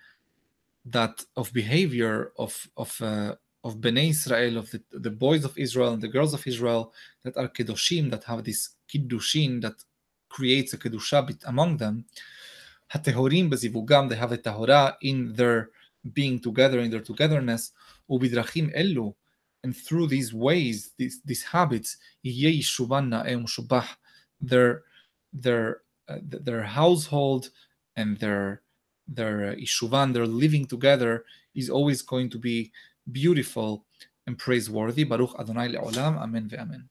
that 0.85 1.25
of 1.37 1.53
behavior 1.53 2.33
of 2.39 2.69
of 2.77 3.01
uh, 3.01 3.35
of 3.63 3.77
Bnei 3.77 4.11
Israel, 4.11 4.57
of 4.59 4.71
the, 4.71 4.83
the 4.93 5.11
boys 5.11 5.45
of 5.45 5.57
Israel 5.59 5.93
and 5.93 6.03
the 6.03 6.09
girls 6.09 6.33
of 6.33 6.47
Israel 6.47 6.93
that 7.25 7.37
are 7.37 7.49
kedoshim, 7.49 8.11
that 8.11 8.25
have 8.25 8.43
this 8.45 8.71
kiddushin 8.93 9.61
that 9.61 9.75
creates 10.31 10.73
a 10.73 10.79
kedusha 10.79 11.37
among 11.45 11.77
them. 11.77 12.05
Hatehorim 12.95 13.51
bezivugam, 13.51 14.09
they 14.09 14.17
have 14.17 14.33
a 14.33 14.39
tahora 14.39 14.97
in 15.03 15.35
their 15.35 15.71
being 16.15 16.41
together, 16.41 16.81
in 16.81 16.91
their 16.91 17.01
togetherness. 17.01 17.73
Ubidrachim 18.11 18.75
elu, 18.77 19.15
and 19.63 19.77
through 19.77 20.07
these 20.07 20.33
ways, 20.33 20.93
these 20.97 21.21
these 21.25 21.43
habits, 21.43 21.99
their 24.41 24.83
their 25.33 25.83
uh, 26.09 26.17
their 26.23 26.63
household 26.63 27.51
and 27.97 28.19
their 28.19 28.63
their 29.11 29.51
uh, 29.51 29.55
ishuvan, 29.57 30.13
their 30.13 30.27
living 30.27 30.65
together 30.65 31.25
is 31.55 31.69
always 31.69 32.03
going 32.03 32.31
to 32.31 32.39
be 32.39 32.71
beautiful 33.11 33.85
and 34.27 34.39
praiseworthy. 34.39 35.05
Baruch 35.05 35.35
Adonai 35.39 35.69
le'olam. 35.69 36.17
Amen 36.17 36.49
ve'amen. 36.49 36.85